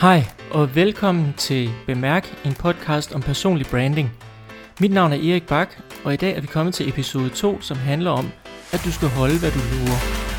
Hej 0.00 0.24
og 0.50 0.74
velkommen 0.74 1.34
til 1.36 1.70
Bemærk, 1.86 2.44
en 2.44 2.54
podcast 2.54 3.14
om 3.14 3.22
personlig 3.22 3.66
branding. 3.66 4.10
Mit 4.80 4.92
navn 4.92 5.12
er 5.12 5.16
Erik 5.16 5.46
Bak, 5.46 5.68
og 6.04 6.14
i 6.14 6.16
dag 6.16 6.36
er 6.36 6.40
vi 6.40 6.46
kommet 6.46 6.74
til 6.74 6.88
episode 6.88 7.28
2, 7.28 7.60
som 7.60 7.76
handler 7.76 8.10
om, 8.10 8.30
at 8.72 8.80
du 8.84 8.92
skal 8.92 9.08
holde, 9.08 9.38
hvad 9.38 9.50
du 9.50 9.58
lover. 9.58 10.29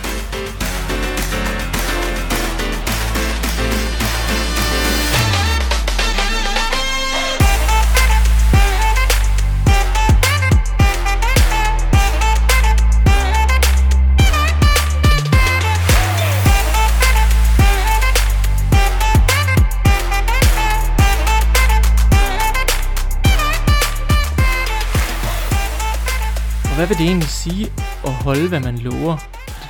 Vil 26.91 26.97
det 26.97 27.05
egentlig 27.07 27.29
sige 27.29 27.71
at 28.05 28.13
holde, 28.13 28.49
hvad 28.49 28.59
man 28.59 28.77
lover? 28.77 29.17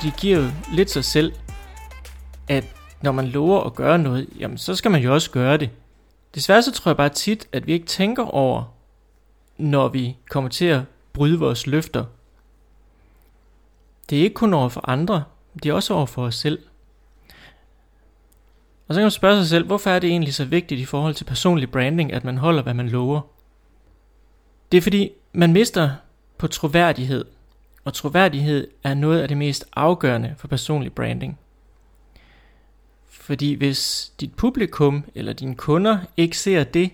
Det 0.02 0.16
giver 0.16 0.38
jo 0.38 0.50
lidt 0.72 0.90
sig 0.90 1.04
selv, 1.04 1.32
at 2.48 2.64
når 3.02 3.12
man 3.12 3.26
lover 3.26 3.60
at 3.60 3.74
gøre 3.74 3.98
noget, 3.98 4.28
jamen 4.38 4.58
så 4.58 4.74
skal 4.74 4.90
man 4.90 5.02
jo 5.02 5.14
også 5.14 5.30
gøre 5.30 5.56
det. 5.56 5.70
Desværre 6.34 6.62
så 6.62 6.72
tror 6.72 6.90
jeg 6.90 6.96
bare 6.96 7.08
tit, 7.08 7.48
at 7.52 7.66
vi 7.66 7.72
ikke 7.72 7.86
tænker 7.86 8.24
over, 8.24 8.74
når 9.58 9.88
vi 9.88 10.16
kommer 10.30 10.50
til 10.50 10.64
at 10.64 10.80
bryde 11.12 11.38
vores 11.38 11.66
løfter. 11.66 12.04
Det 14.10 14.18
er 14.18 14.22
ikke 14.22 14.34
kun 14.34 14.54
over 14.54 14.68
for 14.68 14.88
andre, 14.88 15.24
det 15.62 15.66
er 15.66 15.74
også 15.74 15.94
over 15.94 16.06
for 16.06 16.24
os 16.24 16.34
selv. 16.34 16.58
Og 18.88 18.94
så 18.94 18.98
kan 19.00 19.04
man 19.04 19.10
spørge 19.10 19.36
sig 19.40 19.48
selv, 19.48 19.66
hvorfor 19.66 19.90
er 19.90 19.98
det 19.98 20.10
egentlig 20.10 20.34
så 20.34 20.44
vigtigt 20.44 20.80
i 20.80 20.84
forhold 20.84 21.14
til 21.14 21.24
personlig 21.24 21.70
branding, 21.70 22.12
at 22.12 22.24
man 22.24 22.38
holder, 22.38 22.62
hvad 22.62 22.74
man 22.74 22.88
lover? 22.88 23.20
Det 24.72 24.78
er 24.78 24.82
fordi, 24.82 25.10
man 25.32 25.52
mister 25.52 25.90
på 26.42 26.48
troværdighed, 26.48 27.24
og 27.84 27.94
troværdighed 27.94 28.68
er 28.84 28.94
noget 28.94 29.22
af 29.22 29.28
det 29.28 29.36
mest 29.36 29.64
afgørende 29.76 30.34
for 30.38 30.48
personlig 30.48 30.92
branding. 30.92 31.38
Fordi 33.08 33.54
hvis 33.54 34.12
dit 34.20 34.34
publikum 34.34 35.04
eller 35.14 35.32
dine 35.32 35.54
kunder 35.54 35.98
ikke 36.16 36.38
ser 36.38 36.64
det, 36.64 36.90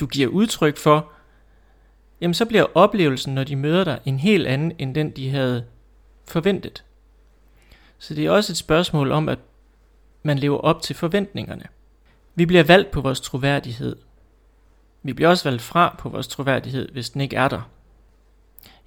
du 0.00 0.06
giver 0.06 0.28
udtryk 0.28 0.76
for, 0.76 1.12
jamen 2.20 2.34
så 2.34 2.44
bliver 2.44 2.66
oplevelsen, 2.74 3.34
når 3.34 3.44
de 3.44 3.56
møder 3.56 3.84
dig, 3.84 4.00
en 4.04 4.18
helt 4.18 4.46
anden 4.46 4.72
end 4.78 4.94
den, 4.94 5.10
de 5.10 5.30
havde 5.30 5.64
forventet. 6.24 6.84
Så 7.98 8.14
det 8.14 8.26
er 8.26 8.30
også 8.30 8.52
et 8.52 8.56
spørgsmål 8.56 9.12
om, 9.12 9.28
at 9.28 9.38
man 10.22 10.38
lever 10.38 10.58
op 10.58 10.82
til 10.82 10.96
forventningerne. 10.96 11.64
Vi 12.34 12.46
bliver 12.46 12.64
valgt 12.64 12.90
på 12.90 13.00
vores 13.00 13.20
troværdighed. 13.20 13.96
Vi 15.02 15.12
bliver 15.12 15.28
også 15.28 15.44
valgt 15.44 15.62
fra 15.62 15.96
på 15.98 16.08
vores 16.08 16.28
troværdighed, 16.28 16.88
hvis 16.92 17.10
den 17.10 17.20
ikke 17.20 17.36
er 17.36 17.48
der. 17.48 17.70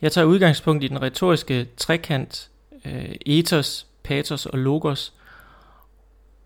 Jeg 0.02 0.12
tager 0.12 0.26
udgangspunkt 0.26 0.84
i 0.84 0.88
den 0.88 1.02
retoriske 1.02 1.68
trekant 1.78 2.50
øh, 2.86 3.16
ethos, 3.26 3.88
pathos 4.04 4.46
og 4.46 4.60
logos. 4.60 5.14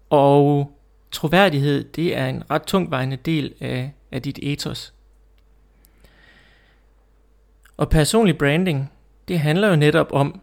Og 0.09 0.71
troværdighed, 1.11 1.83
det 1.83 2.17
er 2.17 2.27
en 2.27 2.43
ret 2.51 2.63
tungvejende 2.63 3.17
del 3.17 3.53
af, 3.59 3.93
af 4.11 4.21
dit 4.21 4.39
ethos. 4.41 4.93
Og 7.77 7.89
personlig 7.89 8.37
branding, 8.37 8.91
det 9.27 9.39
handler 9.39 9.67
jo 9.67 9.75
netop 9.75 10.07
om, 10.11 10.41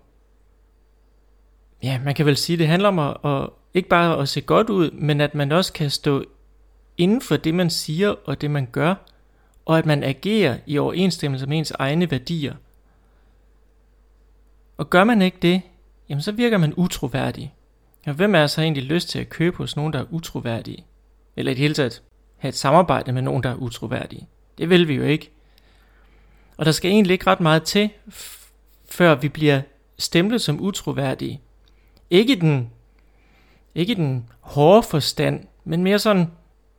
ja, 1.82 2.00
man 2.04 2.14
kan 2.14 2.26
vel 2.26 2.36
sige, 2.36 2.58
det 2.58 2.68
handler 2.68 2.88
om 2.88 2.98
at, 2.98 3.16
at 3.24 3.48
ikke 3.74 3.88
bare 3.88 4.18
at 4.18 4.28
se 4.28 4.40
godt 4.40 4.70
ud, 4.70 4.90
men 4.90 5.20
at 5.20 5.34
man 5.34 5.52
også 5.52 5.72
kan 5.72 5.90
stå 5.90 6.24
inden 6.98 7.20
for 7.20 7.36
det, 7.36 7.54
man 7.54 7.70
siger 7.70 8.14
og 8.24 8.40
det, 8.40 8.50
man 8.50 8.68
gør, 8.72 8.94
og 9.64 9.78
at 9.78 9.86
man 9.86 10.02
agerer 10.02 10.58
i 10.66 10.78
overensstemmelse 10.78 11.46
med 11.46 11.58
ens 11.58 11.70
egne 11.70 12.10
værdier– 12.10 12.54
og 14.82 14.90
gør 14.90 15.04
man 15.04 15.22
ikke 15.22 15.38
det, 15.42 15.62
jamen 16.08 16.22
så 16.22 16.32
virker 16.32 16.58
man 16.58 16.74
utroværdig. 16.76 17.54
Og 18.06 18.14
hvem 18.14 18.34
er 18.34 18.46
så 18.46 18.62
egentlig 18.62 18.84
lyst 18.84 19.08
til 19.08 19.18
at 19.18 19.28
købe 19.28 19.56
hos 19.56 19.76
nogen, 19.76 19.92
der 19.92 19.98
er 19.98 20.04
utroværdige? 20.10 20.84
Eller 21.36 21.52
i 21.52 21.54
det 21.54 21.60
hele 21.60 21.74
taget 21.74 22.02
have 22.36 22.48
et 22.48 22.54
samarbejde 22.54 23.12
med 23.12 23.22
nogen, 23.22 23.42
der 23.42 23.50
er 23.50 23.54
utroværdige? 23.54 24.28
Det 24.58 24.70
vil 24.70 24.88
vi 24.88 24.94
jo 24.94 25.02
ikke. 25.02 25.30
Og 26.56 26.64
der 26.64 26.72
skal 26.72 26.90
egentlig 26.90 27.12
ikke 27.12 27.26
ret 27.26 27.40
meget 27.40 27.62
til, 27.62 27.90
før 28.90 29.14
vi 29.14 29.28
bliver 29.28 29.60
stemplet 29.98 30.40
som 30.40 30.60
utroværdige. 30.60 31.40
Ikke 32.10 32.36
den, 32.36 32.70
ikke 33.74 33.94
den 33.94 34.26
hårde 34.40 34.82
forstand, 34.82 35.46
men 35.64 35.82
mere 35.82 35.98
sådan 35.98 36.30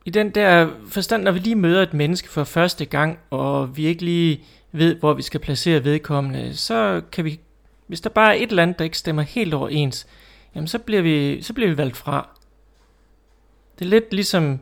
i 0.04 0.10
den 0.10 0.30
der 0.30 0.68
forstand, 0.88 1.22
når 1.22 1.32
vi 1.32 1.38
lige 1.38 1.56
møder 1.56 1.82
et 1.82 1.94
menneske 1.94 2.28
for 2.28 2.44
første 2.44 2.84
gang, 2.84 3.18
og 3.30 3.76
vi 3.76 3.86
ikke 3.86 4.04
lige 4.04 4.44
ved, 4.72 4.94
hvor 4.94 5.12
vi 5.12 5.22
skal 5.22 5.40
placere 5.40 5.84
vedkommende, 5.84 6.56
så 6.56 7.02
kan 7.12 7.24
vi 7.24 7.40
hvis 7.86 8.00
der 8.00 8.10
bare 8.10 8.36
er 8.36 8.42
et 8.42 8.50
eller 8.50 8.62
andet, 8.62 8.78
der 8.78 8.84
ikke 8.84 8.98
stemmer 8.98 9.22
helt 9.22 9.54
overens, 9.54 10.06
jamen 10.54 10.68
så 10.68 10.78
bliver 10.78 11.02
vi, 11.02 11.42
så 11.42 11.52
bliver 11.52 11.70
vi 11.70 11.76
valgt 11.76 11.96
fra. 11.96 12.28
Det 13.78 13.84
er 13.84 13.88
lidt 13.88 14.12
ligesom, 14.12 14.60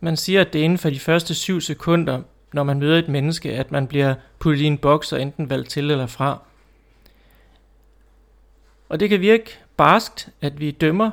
man 0.00 0.16
siger, 0.16 0.40
at 0.40 0.52
det 0.52 0.60
er 0.60 0.64
inden 0.64 0.78
for 0.78 0.90
de 0.90 1.00
første 1.00 1.34
syv 1.34 1.60
sekunder, 1.60 2.22
når 2.52 2.62
man 2.62 2.78
møder 2.78 2.98
et 2.98 3.08
menneske, 3.08 3.52
at 3.52 3.72
man 3.72 3.86
bliver 3.86 4.14
puttet 4.38 4.62
i 4.62 4.66
en 4.66 4.78
boks 4.78 5.12
og 5.12 5.22
enten 5.22 5.50
valgt 5.50 5.70
til 5.70 5.90
eller 5.90 6.06
fra. 6.06 6.42
Og 8.88 9.00
det 9.00 9.08
kan 9.08 9.20
virke 9.20 9.58
barskt, 9.76 10.28
at 10.40 10.60
vi 10.60 10.70
dømmer 10.70 11.10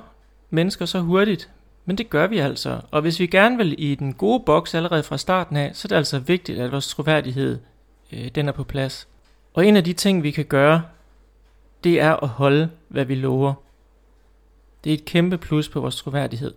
mennesker 0.50 0.86
så 0.86 1.00
hurtigt, 1.00 1.50
men 1.86 1.98
det 1.98 2.10
gør 2.10 2.28
vi 2.28 2.38
altså. 2.38 2.82
Og 2.92 3.02
hvis 3.02 3.20
vi 3.20 3.28
gerne 3.28 3.58
vil 3.58 3.76
i 3.78 3.96
den 3.96 4.14
gode 4.14 4.44
boks 4.46 4.76
allerede 4.76 5.04
fra 5.04 5.18
starten 5.18 5.58
af, 5.58 5.72
så 5.74 5.86
er 5.86 5.88
det 5.88 5.96
altså 5.96 6.20
vigtigt, 6.20 6.60
at 6.60 6.72
vores 6.72 6.88
troværdighed 6.88 7.60
øh, 8.14 8.28
den 8.36 8.48
er 8.48 8.52
på 8.52 8.64
plads. 8.64 9.08
Og 9.54 9.66
en 9.66 9.78
af 9.78 9.84
de 9.84 9.94
ting, 9.94 10.24
vi 10.24 10.32
kan 10.32 10.46
gøre, 10.46 10.82
det 11.88 12.02
er 12.02 12.16
at 12.24 12.30
holde, 12.30 12.70
hvad 12.88 13.06
vi 13.06 13.16
lover. 13.16 13.54
Det 14.84 14.90
er 14.90 14.94
et 14.94 15.06
kæmpe 15.06 15.38
plus 15.38 15.70
på 15.70 15.82
vores 15.82 15.96
troværdighed. 15.96 16.54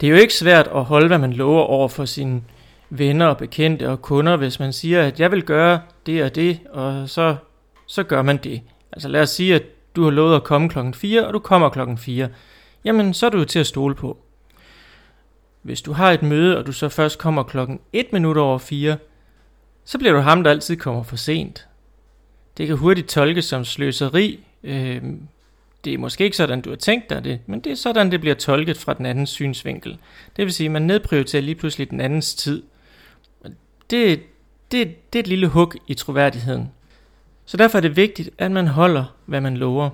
Det 0.00 0.06
er 0.06 0.10
jo 0.10 0.16
ikke 0.16 0.34
svært 0.34 0.68
at 0.74 0.84
holde, 0.84 1.06
hvad 1.06 1.18
man 1.18 1.32
lover 1.32 1.62
over 1.62 1.88
for 1.88 2.04
sine 2.04 2.42
venner 2.90 3.26
og 3.26 3.36
bekendte 3.36 3.90
og 3.90 4.02
kunder, 4.02 4.36
hvis 4.36 4.60
man 4.60 4.72
siger, 4.72 5.02
at 5.02 5.20
jeg 5.20 5.30
vil 5.30 5.42
gøre 5.42 5.80
det 6.06 6.24
og 6.24 6.34
det, 6.34 6.60
og 6.70 7.08
så, 7.08 7.36
så 7.86 8.02
gør 8.02 8.22
man 8.22 8.36
det. 8.36 8.62
Altså 8.92 9.08
lad 9.08 9.22
os 9.22 9.30
sige, 9.30 9.54
at 9.54 9.62
du 9.96 10.04
har 10.04 10.10
lovet 10.10 10.36
at 10.36 10.44
komme 10.44 10.68
klokken 10.68 10.94
4, 10.94 11.26
og 11.26 11.32
du 11.32 11.38
kommer 11.38 11.68
klokken 11.68 11.98
4. 11.98 12.28
Jamen, 12.84 13.14
så 13.14 13.26
er 13.26 13.30
du 13.30 13.38
jo 13.38 13.44
til 13.44 13.58
at 13.58 13.66
stole 13.66 13.94
på. 13.94 14.18
Hvis 15.62 15.82
du 15.82 15.92
har 15.92 16.10
et 16.12 16.22
møde, 16.22 16.58
og 16.58 16.66
du 16.66 16.72
så 16.72 16.88
først 16.88 17.18
kommer 17.18 17.42
klokken 17.42 17.80
1 17.92 18.12
minut 18.12 18.36
over 18.36 18.58
4, 18.58 18.96
så 19.84 19.98
bliver 19.98 20.12
du 20.12 20.20
ham, 20.20 20.42
der 20.42 20.50
altid 20.50 20.76
kommer 20.76 21.02
for 21.02 21.16
sent. 21.16 21.67
Det 22.58 22.66
kan 22.66 22.76
hurtigt 22.76 23.08
tolkes 23.08 23.44
som 23.44 23.64
sløseri. 23.64 24.40
Øh, 24.62 25.02
det 25.84 25.94
er 25.94 25.98
måske 25.98 26.24
ikke 26.24 26.36
sådan, 26.36 26.60
du 26.60 26.70
har 26.70 26.76
tænkt 26.76 27.10
dig 27.10 27.24
det, 27.24 27.40
men 27.46 27.60
det 27.60 27.72
er 27.72 27.76
sådan, 27.76 28.10
det 28.10 28.20
bliver 28.20 28.34
tolket 28.34 28.78
fra 28.78 28.94
den 28.94 29.06
andens 29.06 29.30
synsvinkel. 29.30 29.98
Det 30.36 30.44
vil 30.44 30.52
sige, 30.52 30.64
at 30.64 30.70
man 30.70 30.82
nedprioriterer 30.82 31.42
lige 31.42 31.54
pludselig 31.54 31.90
den 31.90 32.00
andens 32.00 32.34
tid. 32.34 32.62
Det, 33.90 34.20
det, 34.72 35.12
det 35.12 35.18
er 35.18 35.22
et 35.22 35.26
lille 35.26 35.46
hug 35.48 35.74
i 35.86 35.94
troværdigheden. 35.94 36.70
Så 37.46 37.56
derfor 37.56 37.78
er 37.78 37.82
det 37.82 37.96
vigtigt, 37.96 38.30
at 38.38 38.50
man 38.50 38.66
holder, 38.66 39.16
hvad 39.26 39.40
man 39.40 39.56
lover. 39.56 39.90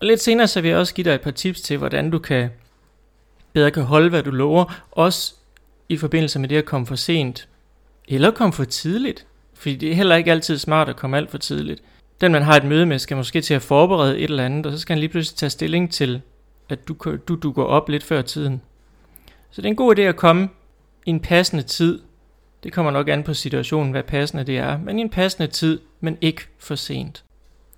Og 0.00 0.06
lidt 0.06 0.20
senere 0.20 0.48
så 0.48 0.60
vil 0.60 0.68
jeg 0.68 0.78
også 0.78 0.94
give 0.94 1.04
dig 1.04 1.14
et 1.14 1.20
par 1.20 1.30
tips 1.30 1.60
til, 1.60 1.78
hvordan 1.78 2.10
du 2.10 2.18
kan 2.18 2.50
bedre 3.52 3.70
kan 3.70 3.82
holde, 3.82 4.08
hvad 4.08 4.22
du 4.22 4.30
lover, 4.30 4.84
også 4.90 5.34
i 5.88 5.96
forbindelse 5.96 6.38
med 6.38 6.48
det 6.48 6.56
at 6.56 6.64
komme 6.64 6.86
for 6.86 6.96
sent, 6.96 7.48
eller 8.08 8.30
komme 8.30 8.52
for 8.52 8.64
tidligt. 8.64 9.26
Fordi 9.60 9.76
det 9.76 9.90
er 9.90 9.94
heller 9.94 10.16
ikke 10.16 10.30
altid 10.30 10.58
smart 10.58 10.88
at 10.88 10.96
komme 10.96 11.16
alt 11.16 11.30
for 11.30 11.38
tidligt. 11.38 11.82
Den 12.20 12.32
man 12.32 12.42
har 12.42 12.56
et 12.56 12.64
møde 12.64 12.86
med 12.86 12.98
skal 12.98 13.16
måske 13.16 13.40
til 13.40 13.54
at 13.54 13.62
forberede 13.62 14.18
et 14.18 14.24
eller 14.24 14.44
andet, 14.44 14.66
og 14.66 14.72
så 14.72 14.78
skal 14.78 14.94
han 14.94 15.00
lige 15.00 15.10
pludselig 15.10 15.36
tage 15.36 15.50
stilling 15.50 15.92
til, 15.92 16.22
at 16.68 16.88
du, 16.88 17.16
du, 17.28 17.34
du 17.34 17.52
går 17.52 17.64
op 17.64 17.88
lidt 17.88 18.04
før 18.04 18.22
tiden. 18.22 18.62
Så 19.50 19.62
det 19.62 19.66
er 19.66 19.70
en 19.70 19.76
god 19.76 19.98
idé 19.98 20.02
at 20.02 20.16
komme 20.16 20.48
i 21.06 21.10
en 21.10 21.20
passende 21.20 21.62
tid. 21.62 22.00
Det 22.62 22.72
kommer 22.72 22.92
nok 22.92 23.08
an 23.08 23.22
på 23.22 23.34
situationen, 23.34 23.90
hvad 23.90 24.02
passende 24.02 24.44
det 24.44 24.58
er, 24.58 24.78
men 24.78 24.98
i 24.98 25.02
en 25.02 25.10
passende 25.10 25.46
tid, 25.46 25.80
men 26.00 26.18
ikke 26.20 26.42
for 26.58 26.74
sent. 26.74 27.24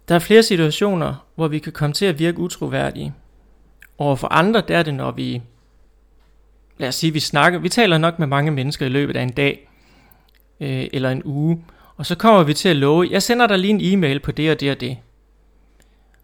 Der 0.08 0.14
er 0.14 0.18
flere 0.18 0.42
situationer, 0.42 1.26
hvor 1.34 1.48
vi 1.48 1.58
kan 1.58 1.72
komme 1.72 1.94
til 1.94 2.06
at 2.06 2.18
virke 2.18 2.38
utroværdige. 2.38 3.14
Og 3.98 4.18
for 4.18 4.28
andre, 4.28 4.62
der 4.68 4.78
er 4.78 4.82
det, 4.82 4.94
når 4.94 5.10
vi, 5.10 5.42
lad 6.78 6.88
os 6.88 6.94
sige, 6.94 7.12
vi 7.12 7.20
snakker, 7.20 7.58
vi 7.58 7.68
taler 7.68 7.98
nok 7.98 8.18
med 8.18 8.26
mange 8.26 8.50
mennesker 8.50 8.86
i 8.86 8.88
løbet 8.88 9.16
af 9.16 9.22
en 9.22 9.32
dag, 9.32 9.68
øh, 10.62 10.86
eller 10.92 11.10
en 11.10 11.22
uge, 11.24 11.64
og 11.96 12.06
så 12.06 12.14
kommer 12.14 12.42
vi 12.42 12.54
til 12.54 12.68
at 12.68 12.76
love, 12.76 13.08
jeg 13.10 13.22
sender 13.22 13.46
dig 13.46 13.58
lige 13.58 13.70
en 13.70 13.80
e-mail 13.98 14.20
på 14.20 14.32
det 14.32 14.50
og 14.50 14.60
det 14.60 14.70
og 14.70 14.80
det. 14.80 14.96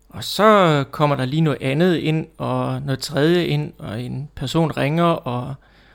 Og 0.09 0.25
så 0.25 0.85
kommer 0.91 1.17
der 1.17 1.25
lige 1.25 1.41
noget 1.41 1.59
andet 1.63 1.97
ind, 1.97 2.27
og 2.39 2.83
noget 2.83 2.99
tredje 2.99 3.47
ind, 3.47 3.73
og 3.79 4.03
en 4.03 4.29
person 4.37 4.71
ringer, 4.71 5.05
og, 5.05 5.55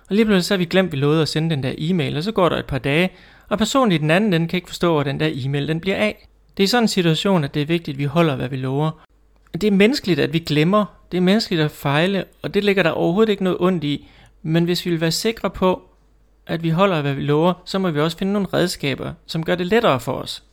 og 0.10 0.16
lige 0.16 0.26
pludselig 0.26 0.44
så 0.44 0.54
har 0.54 0.58
vi 0.58 0.66
glemt, 0.66 0.88
at 0.88 0.92
vi 0.92 0.98
lovede 0.98 1.22
at 1.22 1.28
sende 1.28 1.50
den 1.50 1.64
der 1.64 1.74
e-mail, 1.78 2.18
og 2.18 2.24
så 2.24 2.32
går 2.32 2.50
der 2.50 2.58
et 2.58 2.66
par 2.66 2.78
dage, 2.78 3.10
og 3.50 3.58
personen 3.58 3.92
i 3.92 3.98
den 3.98 4.12
anden, 4.12 4.32
den 4.32 4.48
kan 4.48 4.58
ikke 4.58 4.70
forstå, 4.70 5.00
at 5.00 5.06
den 5.06 5.20
der 5.20 5.30
e-mail, 5.34 5.68
den 5.68 5.80
bliver 5.80 5.98
af. 5.98 6.28
Det 6.58 6.64
er 6.64 6.68
sådan 6.68 6.84
en 6.84 6.88
situation, 6.88 7.44
at 7.44 7.54
det 7.54 7.62
er 7.62 7.66
vigtigt, 7.66 7.96
at 7.96 8.00
vi 8.00 8.04
holder, 8.04 8.36
hvad 8.36 8.50
vi 8.50 8.56
lover. 8.56 8.92
Det 9.54 9.64
er 9.64 9.72
menneskeligt, 9.72 10.20
at 10.20 10.34
vi 10.34 10.40
glemmer. 10.40 10.86
Det 11.12 11.18
er 11.18 11.22
menneskeligt 11.22 11.62
at 11.62 11.72
fejle, 11.72 12.26
og 12.42 12.54
det 12.54 12.64
ligger 12.64 12.84
der 12.84 12.92
overhovedet 12.92 13.32
ikke 13.32 13.44
noget 13.44 13.58
ondt 13.60 13.84
i. 13.84 14.08
Men 14.42 14.64
hvis 14.64 14.86
vi 14.86 14.92
vil 14.92 15.02
være 15.02 15.12
sikre 15.12 15.50
på, 15.50 15.82
at 16.48 16.64
vi 16.64 16.70
holder, 16.70 17.02
hvad 17.02 17.14
vi 17.14 17.22
lover, 17.22 17.54
så 17.66 17.80
må 17.80 17.92
vi 17.92 18.00
også 18.00 18.18
finde 18.18 18.34
nogle 18.34 18.48
redskaber, 18.54 19.14
som 19.26 19.46
gør 19.46 19.56
det 19.56 19.68
lettere 19.68 20.00
for 20.00 20.14
os. 20.14 20.44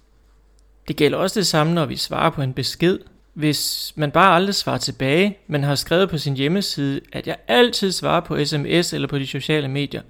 Det 0.88 0.96
gælder 0.96 1.18
også 1.18 1.40
det 1.40 1.46
samme, 1.46 1.74
når 1.74 1.86
vi 1.86 1.96
svarer 1.96 2.30
på 2.30 2.42
en 2.42 2.52
besked. 2.52 2.98
Hvis 3.34 3.92
man 3.96 4.10
bare 4.10 4.34
aldrig 4.34 4.54
svarer 4.54 4.78
tilbage, 4.78 5.38
men 5.46 5.64
har 5.64 5.74
skrevet 5.74 6.10
på 6.10 6.18
sin 6.18 6.34
hjemmeside, 6.34 7.00
at 7.12 7.26
jeg 7.26 7.36
altid 7.48 7.92
svarer 7.92 8.20
på 8.20 8.44
sms 8.44 8.92
eller 8.92 9.08
på 9.08 9.18
de 9.18 9.26
sociale 9.26 9.68
medier, 9.68 10.02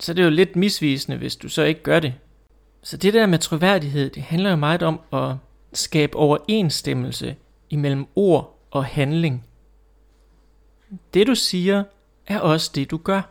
så 0.00 0.14
det 0.14 0.20
er 0.22 0.24
jo 0.24 0.30
lidt 0.30 0.56
misvisende, 0.56 1.18
hvis 1.18 1.36
du 1.36 1.48
så 1.48 1.62
ikke 1.62 1.82
gør 1.82 2.00
det. 2.00 2.14
Så 2.82 2.96
det 2.96 3.14
der 3.14 3.26
med 3.26 3.38
troværdighed, 3.38 4.10
det 4.10 4.22
handler 4.22 4.50
jo 4.50 4.56
meget 4.56 4.82
om 4.82 5.00
at 5.12 5.34
skabe 5.72 6.16
overensstemmelse 6.16 7.36
imellem 7.70 8.06
ord 8.16 8.58
og 8.70 8.84
handling. 8.84 9.46
Det 11.14 11.26
du 11.26 11.34
siger, 11.34 11.84
er 12.26 12.38
også 12.38 12.70
det 12.74 12.90
du 12.90 12.96
gør. 12.96 13.22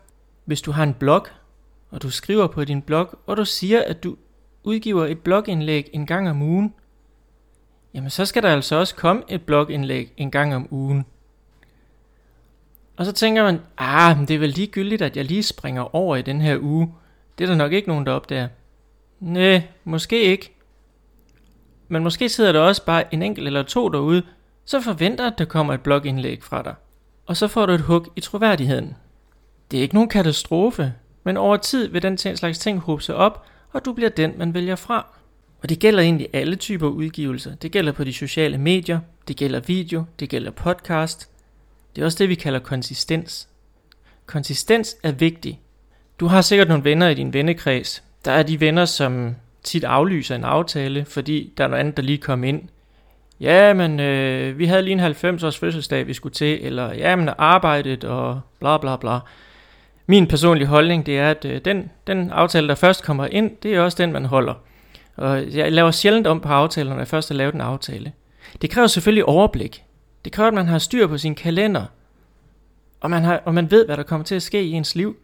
Hvis 0.45 0.61
du 0.61 0.71
har 0.71 0.83
en 0.83 0.93
blog, 0.93 1.27
og 1.89 2.01
du 2.01 2.09
skriver 2.09 2.47
på 2.47 2.65
din 2.65 2.81
blog, 2.81 3.19
og 3.25 3.37
du 3.37 3.45
siger, 3.45 3.83
at 3.83 4.03
du 4.03 4.17
udgiver 4.63 5.05
et 5.05 5.19
blogindlæg 5.19 5.89
en 5.93 6.05
gang 6.05 6.29
om 6.29 6.41
ugen, 6.41 6.73
jamen 7.93 8.09
så 8.09 8.25
skal 8.25 8.43
der 8.43 8.49
altså 8.49 8.75
også 8.75 8.95
komme 8.95 9.23
et 9.27 9.41
blogindlæg 9.41 10.13
en 10.17 10.31
gang 10.31 10.55
om 10.55 10.67
ugen. 10.71 11.05
Og 12.97 13.05
så 13.05 13.11
tænker 13.11 13.43
man, 13.43 13.61
ah, 13.77 14.17
men 14.17 14.27
det 14.27 14.35
er 14.35 14.39
vel 14.39 14.49
ligegyldigt, 14.49 15.01
at 15.01 15.17
jeg 15.17 15.25
lige 15.25 15.43
springer 15.43 15.95
over 15.95 16.15
i 16.15 16.21
den 16.21 16.41
her 16.41 16.57
uge. 16.61 16.93
Det 17.37 17.43
er 17.43 17.47
der 17.47 17.55
nok 17.55 17.73
ikke 17.73 17.87
nogen, 17.87 18.05
der 18.05 18.11
opdager. 18.11 18.47
Nej, 19.19 19.61
måske 19.83 20.21
ikke. 20.21 20.55
Men 21.87 22.03
måske 22.03 22.29
sidder 22.29 22.51
der 22.51 22.59
også 22.59 22.85
bare 22.85 23.13
en 23.13 23.23
enkelt 23.23 23.47
eller 23.47 23.63
to 23.63 23.89
derude, 23.89 24.23
så 24.65 24.81
forventer 24.81 25.27
at 25.27 25.37
der 25.37 25.45
kommer 25.45 25.73
et 25.73 25.81
blogindlæg 25.81 26.43
fra 26.43 26.63
dig. 26.63 26.75
Og 27.25 27.37
så 27.37 27.47
får 27.47 27.65
du 27.65 27.73
et 27.73 27.81
hug 27.81 28.07
i 28.15 28.21
troværdigheden. 28.21 28.95
Det 29.71 29.77
er 29.77 29.81
ikke 29.81 29.95
nogen 29.95 30.09
katastrofe, 30.09 30.93
men 31.23 31.37
over 31.37 31.57
tid 31.57 31.87
vil 31.87 32.01
den 32.01 32.17
slags 32.17 32.59
ting 32.59 32.79
hobe 32.79 33.03
sig 33.03 33.15
op, 33.15 33.45
og 33.71 33.85
du 33.85 33.93
bliver 33.93 34.09
den, 34.09 34.33
man 34.37 34.53
vælger 34.53 34.75
fra. 34.75 35.05
Og 35.61 35.69
det 35.69 35.79
gælder 35.79 36.03
egentlig 36.03 36.27
alle 36.33 36.55
typer 36.55 36.87
udgivelser. 36.87 37.55
Det 37.55 37.71
gælder 37.71 37.91
på 37.91 38.03
de 38.03 38.13
sociale 38.13 38.57
medier, 38.57 38.99
det 39.27 39.37
gælder 39.37 39.59
video, 39.59 40.03
det 40.19 40.29
gælder 40.29 40.51
podcast. 40.51 41.29
Det 41.95 42.01
er 42.01 42.05
også 42.05 42.17
det, 42.17 42.29
vi 42.29 42.35
kalder 42.35 42.59
konsistens. 42.59 43.47
Konsistens 44.25 44.95
er 45.03 45.11
vigtig. 45.11 45.59
Du 46.19 46.27
har 46.27 46.41
sikkert 46.41 46.67
nogle 46.67 46.83
venner 46.83 47.09
i 47.09 47.13
din 47.13 47.33
vennekreds. 47.33 48.03
Der 48.25 48.31
er 48.31 48.43
de 48.43 48.59
venner, 48.59 48.85
som 48.85 49.35
tit 49.63 49.83
aflyser 49.83 50.35
en 50.35 50.43
aftale, 50.43 51.05
fordi 51.05 51.53
der 51.57 51.63
er 51.63 51.67
noget 51.67 51.79
andet, 51.79 51.97
der 51.97 52.03
lige 52.03 52.17
kom 52.17 52.43
ind. 52.43 52.61
Ja, 53.39 53.73
men 53.73 53.99
øh, 53.99 54.59
vi 54.59 54.65
havde 54.65 54.81
lige 54.81 54.93
en 54.93 54.99
90 54.99 55.43
års 55.43 55.57
fødselsdag, 55.57 56.07
vi 56.07 56.13
skulle 56.13 56.33
til, 56.33 56.65
eller 56.65 56.93
ja, 56.93 57.15
men 57.15 57.29
arbejdet 57.37 58.03
og 58.03 58.41
bla 58.59 58.77
bla 58.77 58.97
bla. 58.97 59.19
Min 60.09 60.27
personlige 60.27 60.67
holdning, 60.67 61.05
det 61.05 61.19
er, 61.19 61.31
at 61.31 61.45
øh, 61.45 61.61
den, 61.65 61.91
den 62.07 62.31
aftale, 62.31 62.67
der 62.67 62.75
først 62.75 63.03
kommer 63.03 63.25
ind, 63.25 63.51
det 63.63 63.75
er 63.75 63.81
også 63.81 64.03
den, 64.03 64.11
man 64.11 64.25
holder. 64.25 64.53
Og 65.15 65.53
jeg 65.53 65.71
laver 65.71 65.91
sjældent 65.91 66.27
om 66.27 66.39
på 66.39 66.47
aftaler, 66.49 66.89
når 66.89 66.97
jeg 66.97 67.07
først 67.07 67.29
har 67.29 67.35
lavet 67.35 67.53
en 67.53 67.61
aftale. 67.61 68.11
Det 68.61 68.69
kræver 68.69 68.87
selvfølgelig 68.87 69.25
overblik. 69.25 69.83
Det 70.25 70.31
kræver, 70.31 70.47
at 70.47 70.53
man 70.53 70.67
har 70.67 70.77
styr 70.77 71.07
på 71.07 71.17
sin 71.17 71.35
kalender. 71.35 71.85
Og 72.99 73.09
man, 73.09 73.23
har, 73.23 73.41
og 73.45 73.53
man 73.53 73.71
ved, 73.71 73.85
hvad 73.85 73.97
der 73.97 74.03
kommer 74.03 74.25
til 74.25 74.35
at 74.35 74.41
ske 74.41 74.63
i 74.63 74.71
ens 74.71 74.95
liv. 74.95 75.17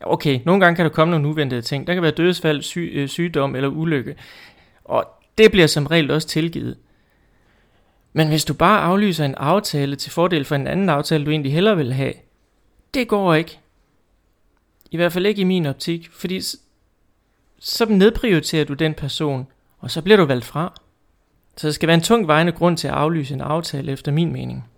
Okay, 0.00 0.40
nogle 0.44 0.60
gange 0.60 0.76
kan 0.76 0.84
der 0.84 0.90
komme 0.90 1.10
nogle 1.10 1.28
uventede 1.28 1.62
ting. 1.62 1.86
Der 1.86 1.94
kan 1.94 2.02
være 2.02 2.12
dødsfald, 2.12 2.62
syg, 2.62 2.90
øh, 2.94 3.08
sygdom 3.08 3.56
eller 3.56 3.68
ulykke. 3.68 4.16
Og 4.84 5.04
det 5.38 5.50
bliver 5.50 5.66
som 5.66 5.86
regel 5.86 6.10
også 6.10 6.28
tilgivet. 6.28 6.76
Men 8.12 8.28
hvis 8.28 8.44
du 8.44 8.54
bare 8.54 8.80
aflyser 8.80 9.24
en 9.24 9.34
aftale 9.34 9.96
til 9.96 10.12
fordel 10.12 10.44
for 10.44 10.54
en 10.54 10.66
anden 10.66 10.88
aftale, 10.88 11.24
du 11.24 11.30
egentlig 11.30 11.52
hellere 11.52 11.76
vil 11.76 11.92
have, 11.92 12.12
det 12.94 13.08
går 13.08 13.34
ikke. 13.34 13.61
I 14.92 14.96
hvert 14.96 15.12
fald 15.12 15.26
ikke 15.26 15.40
i 15.40 15.44
min 15.44 15.66
optik, 15.66 16.10
fordi 16.12 16.40
så 17.58 17.86
nedprioriterer 17.88 18.64
du 18.64 18.74
den 18.74 18.94
person, 18.94 19.46
og 19.78 19.90
så 19.90 20.02
bliver 20.02 20.16
du 20.16 20.24
valgt 20.24 20.44
fra. 20.44 20.74
Så 21.56 21.66
der 21.66 21.72
skal 21.72 21.86
være 21.86 21.94
en 21.94 22.02
tung 22.02 22.26
vejende 22.26 22.52
grund 22.52 22.76
til 22.76 22.88
at 22.88 22.94
aflyse 22.94 23.34
en 23.34 23.40
aftale, 23.40 23.92
efter 23.92 24.12
min 24.12 24.32
mening. 24.32 24.68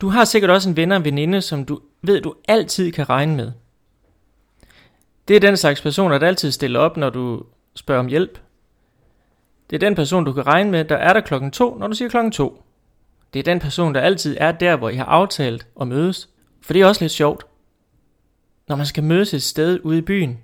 Du 0.00 0.08
har 0.08 0.24
sikkert 0.24 0.50
også 0.50 0.68
en 0.68 0.76
venner 0.76 0.96
og 0.96 1.04
veninde, 1.04 1.40
som 1.40 1.64
du 1.64 1.80
ved, 2.02 2.20
du 2.20 2.34
altid 2.48 2.92
kan 2.92 3.08
regne 3.08 3.36
med. 3.36 3.52
Det 5.28 5.36
er 5.36 5.40
den 5.40 5.56
slags 5.56 5.80
personer, 5.80 6.18
der 6.18 6.26
altid 6.26 6.50
stiller 6.50 6.80
op, 6.80 6.96
når 6.96 7.10
du 7.10 7.42
spørger 7.74 8.00
om 8.00 8.06
hjælp. 8.06 8.38
Det 9.70 9.76
er 9.76 9.80
den 9.80 9.94
person, 9.94 10.24
du 10.24 10.32
kan 10.32 10.46
regne 10.46 10.70
med, 10.70 10.84
der 10.84 10.96
er 10.96 11.12
der 11.12 11.20
klokken 11.20 11.50
to, 11.50 11.74
når 11.78 11.86
du 11.86 11.94
siger 11.94 12.08
klokken 12.08 12.32
to. 12.32 12.62
Det 13.32 13.38
er 13.38 13.44
den 13.44 13.60
person, 13.60 13.94
der 13.94 14.00
altid 14.00 14.36
er 14.40 14.52
der, 14.52 14.76
hvor 14.76 14.88
I 14.88 14.96
har 14.96 15.04
aftalt 15.04 15.66
at 15.80 15.88
mødes. 15.88 16.28
For 16.62 16.72
det 16.72 16.82
er 16.82 16.86
også 16.86 17.04
lidt 17.04 17.12
sjovt. 17.12 17.49
Når 18.70 18.76
man 18.76 18.86
skal 18.86 19.04
mødes 19.04 19.34
et 19.34 19.42
sted 19.42 19.80
ude 19.82 19.98
i 19.98 20.00
byen, 20.00 20.38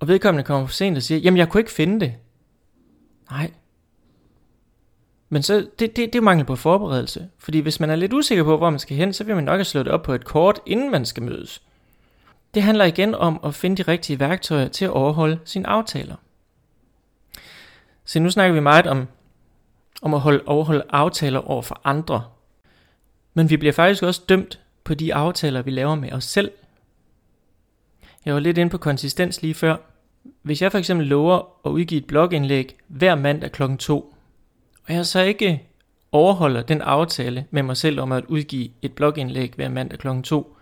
og 0.00 0.08
vedkommende 0.08 0.44
kommer 0.44 0.66
for 0.66 0.74
sent 0.74 0.96
og 0.96 1.02
siger, 1.02 1.18
jamen 1.18 1.38
jeg 1.38 1.48
kunne 1.48 1.60
ikke 1.60 1.72
finde 1.72 2.00
det. 2.00 2.14
Nej. 3.30 3.50
Men 5.28 5.42
så, 5.42 5.54
det, 5.78 5.96
det, 5.96 5.96
det 5.96 6.14
er 6.14 6.20
mangel 6.20 6.46
på 6.46 6.56
forberedelse. 6.56 7.28
Fordi 7.38 7.58
hvis 7.58 7.80
man 7.80 7.90
er 7.90 7.96
lidt 7.96 8.12
usikker 8.12 8.44
på, 8.44 8.56
hvor 8.56 8.70
man 8.70 8.78
skal 8.78 8.96
hen, 8.96 9.12
så 9.12 9.24
vil 9.24 9.34
man 9.34 9.44
nok 9.44 9.56
have 9.56 9.64
slået 9.64 9.88
op 9.88 10.02
på 10.02 10.12
et 10.12 10.24
kort, 10.24 10.60
inden 10.66 10.90
man 10.90 11.04
skal 11.04 11.22
mødes. 11.22 11.62
Det 12.54 12.62
handler 12.62 12.84
igen 12.84 13.14
om 13.14 13.40
at 13.44 13.54
finde 13.54 13.76
de 13.76 13.90
rigtige 13.90 14.20
værktøjer 14.20 14.68
til 14.68 14.84
at 14.84 14.90
overholde 14.90 15.38
sine 15.44 15.66
aftaler. 15.66 16.16
Så 18.04 18.20
nu 18.20 18.30
snakker 18.30 18.54
vi 18.54 18.60
meget 18.60 18.86
om, 18.86 19.06
om 20.02 20.14
at 20.14 20.20
holde, 20.20 20.42
overholde 20.46 20.84
aftaler 20.90 21.40
over 21.40 21.62
for 21.62 21.80
andre. 21.84 22.24
Men 23.34 23.50
vi 23.50 23.56
bliver 23.56 23.72
faktisk 23.72 24.02
også 24.02 24.22
dømt 24.28 24.60
på 24.84 24.94
de 24.94 25.14
aftaler, 25.14 25.62
vi 25.62 25.70
laver 25.70 25.94
med 25.94 26.12
os 26.12 26.24
selv. 26.24 26.50
Jeg 28.24 28.34
var 28.34 28.40
lidt 28.40 28.58
inde 28.58 28.70
på 28.70 28.78
konsistens 28.78 29.42
lige 29.42 29.54
før. 29.54 29.76
Hvis 30.42 30.62
jeg 30.62 30.70
for 30.70 30.78
eksempel 30.78 31.06
lover 31.06 31.66
at 31.66 31.70
udgive 31.70 32.00
et 32.00 32.06
blogindlæg 32.06 32.76
hver 32.88 33.14
mandag 33.14 33.52
kl. 33.52 33.62
2, 33.78 34.14
og 34.88 34.94
jeg 34.94 35.06
så 35.06 35.20
ikke 35.20 35.62
overholder 36.12 36.62
den 36.62 36.80
aftale 36.80 37.46
med 37.50 37.62
mig 37.62 37.76
selv 37.76 38.00
om 38.00 38.12
at 38.12 38.24
udgive 38.28 38.68
et 38.82 38.92
blogindlæg 38.92 39.52
hver 39.56 39.68
mandag 39.68 39.98
kl. 39.98 40.08
2, 40.22 40.56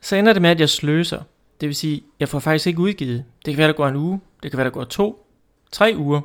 så 0.00 0.16
ender 0.16 0.32
det 0.32 0.42
med, 0.42 0.50
at 0.50 0.60
jeg 0.60 0.68
sløser. 0.68 1.22
Det 1.60 1.66
vil 1.66 1.76
sige, 1.76 2.02
jeg 2.20 2.28
får 2.28 2.38
faktisk 2.38 2.66
ikke 2.66 2.80
udgivet. 2.80 3.24
Det 3.44 3.54
kan 3.54 3.58
være, 3.58 3.68
der 3.68 3.74
går 3.74 3.88
en 3.88 3.96
uge. 3.96 4.20
Det 4.42 4.50
kan 4.50 4.58
være, 4.58 4.64
der 4.64 4.70
går 4.70 4.84
to, 4.84 5.26
tre 5.72 5.94
uger. 5.96 6.20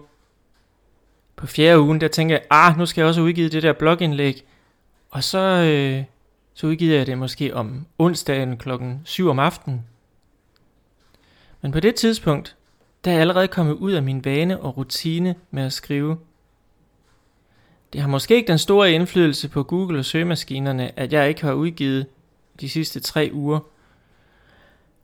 På 1.35 1.47
fjerde 1.47 1.79
ugen, 1.79 2.01
der 2.01 2.07
tænker 2.07 2.35
jeg, 2.35 2.43
ah, 2.49 2.77
nu 2.77 2.85
skal 2.85 3.01
jeg 3.01 3.07
også 3.07 3.21
udgive 3.21 3.49
det 3.49 3.63
der 3.63 3.73
blogindlæg. 3.73 4.43
Og 5.09 5.23
så, 5.23 5.39
øh, 5.39 6.03
så 6.53 6.67
udgiver 6.67 6.97
jeg 6.97 7.07
det 7.07 7.17
måske 7.17 7.55
om 7.55 7.85
onsdagen 7.97 8.57
klokken 8.57 9.01
7 9.05 9.29
om 9.29 9.39
aftenen. 9.39 9.85
Men 11.65 11.71
på 11.71 11.79
det 11.79 11.95
tidspunkt, 11.95 12.55
der 13.05 13.11
er 13.11 13.15
jeg 13.15 13.21
allerede 13.21 13.47
kommet 13.47 13.73
ud 13.73 13.91
af 13.91 14.03
min 14.03 14.25
vane 14.25 14.59
og 14.59 14.77
rutine 14.77 15.35
med 15.51 15.63
at 15.63 15.73
skrive. 15.73 16.17
Det 17.93 18.01
har 18.01 18.07
måske 18.07 18.35
ikke 18.35 18.47
den 18.47 18.57
store 18.57 18.91
indflydelse 18.91 19.49
på 19.49 19.63
Google 19.63 19.99
og 19.99 20.05
søgemaskinerne, 20.05 20.99
at 20.99 21.13
jeg 21.13 21.29
ikke 21.29 21.43
har 21.43 21.53
udgivet 21.53 22.07
de 22.59 22.69
sidste 22.69 22.99
tre 22.99 23.29
uger. 23.33 23.59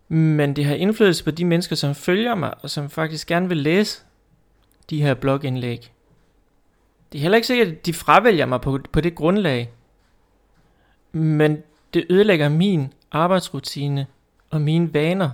Men 0.07 0.55
det 0.55 0.65
har 0.65 0.75
indflydelse 0.75 1.23
på 1.23 1.31
de 1.31 1.45
mennesker, 1.45 1.75
som 1.75 1.95
følger 1.95 2.35
mig, 2.35 2.53
og 2.63 2.69
som 2.69 2.89
faktisk 2.89 3.27
gerne 3.27 3.47
vil 3.47 3.57
læse 3.57 4.01
de 4.89 5.01
her 5.01 5.13
blogindlæg. 5.13 5.91
Det 7.11 7.17
er 7.17 7.21
heller 7.21 7.35
ikke 7.35 7.47
sikkert, 7.47 7.67
at 7.67 7.85
de 7.85 7.93
fravælger 7.93 8.45
mig 8.45 8.61
på, 8.61 8.79
på 8.91 9.01
det 9.01 9.15
grundlag. 9.15 9.71
Men 11.11 11.63
det 11.93 12.05
ødelægger 12.09 12.49
min 12.49 12.93
arbejdsrutine 13.11 14.07
og 14.49 14.61
mine 14.61 14.93
vaner. 14.93 15.29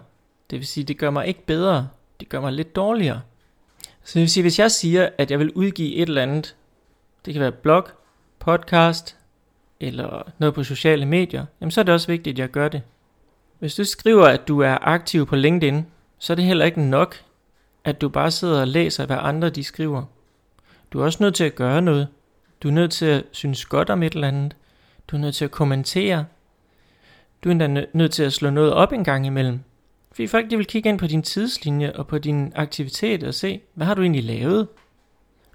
Det 0.49 0.59
vil 0.59 0.67
sige, 0.67 0.83
det 0.83 0.97
gør 0.97 1.09
mig 1.09 1.27
ikke 1.27 1.45
bedre. 1.45 1.89
Det 2.19 2.29
gør 2.29 2.41
mig 2.41 2.53
lidt 2.53 2.75
dårligere. 2.75 3.21
Så 4.03 4.13
det 4.13 4.19
vil 4.19 4.29
sige, 4.29 4.41
hvis 4.41 4.59
jeg 4.59 4.71
siger, 4.71 5.09
at 5.17 5.31
jeg 5.31 5.39
vil 5.39 5.51
udgive 5.53 5.95
et 5.95 6.09
eller 6.09 6.21
andet, 6.21 6.55
det 7.25 7.33
kan 7.33 7.41
være 7.41 7.51
blog, 7.51 7.87
podcast, 8.39 9.17
eller 9.79 10.31
noget 10.37 10.55
på 10.55 10.63
sociale 10.63 11.05
medier, 11.05 11.45
jamen 11.61 11.71
så 11.71 11.81
er 11.81 11.83
det 11.83 11.93
også 11.93 12.07
vigtigt, 12.07 12.35
at 12.35 12.39
jeg 12.39 12.49
gør 12.49 12.67
det. 12.67 12.81
Hvis 13.59 13.75
du 13.75 13.83
skriver, 13.83 14.25
at 14.25 14.47
du 14.47 14.59
er 14.59 14.77
aktiv 14.81 15.25
på 15.25 15.35
LinkedIn, 15.35 15.85
så 16.19 16.33
er 16.33 16.35
det 16.35 16.45
heller 16.45 16.65
ikke 16.65 16.81
nok, 16.81 17.15
at 17.83 18.01
du 18.01 18.09
bare 18.09 18.31
sidder 18.31 18.61
og 18.61 18.67
læser, 18.67 19.05
hvad 19.05 19.17
andre 19.19 19.49
de 19.49 19.63
skriver. 19.63 20.03
Du 20.93 20.99
er 20.99 21.05
også 21.05 21.23
nødt 21.23 21.35
til 21.35 21.43
at 21.43 21.55
gøre 21.55 21.81
noget. 21.81 22.07
Du 22.63 22.67
er 22.67 22.71
nødt 22.71 22.91
til 22.91 23.05
at 23.05 23.23
synes 23.31 23.65
godt 23.65 23.89
om 23.89 24.03
et 24.03 24.13
eller 24.13 24.27
andet. 24.27 24.55
Du 25.07 25.15
er 25.15 25.19
nødt 25.19 25.35
til 25.35 25.45
at 25.45 25.51
kommentere. 25.51 26.25
Du 27.43 27.49
er 27.49 27.51
endda 27.51 27.85
nødt 27.93 28.11
til 28.11 28.23
at 28.23 28.33
slå 28.33 28.49
noget 28.49 28.73
op 28.73 28.91
en 28.93 29.03
gang 29.03 29.25
imellem. 29.25 29.59
Fordi 30.17 30.27
folk 30.27 30.49
de 30.49 30.57
vil 30.57 30.65
kigge 30.65 30.89
ind 30.89 30.99
på 30.99 31.07
din 31.07 31.23
tidslinje 31.23 31.93
og 31.93 32.07
på 32.07 32.17
din 32.17 32.51
aktivitet 32.55 33.23
og 33.23 33.33
se, 33.33 33.61
hvad 33.73 33.87
har 33.87 33.93
du 33.93 34.01
egentlig 34.01 34.23
lavet? 34.23 34.67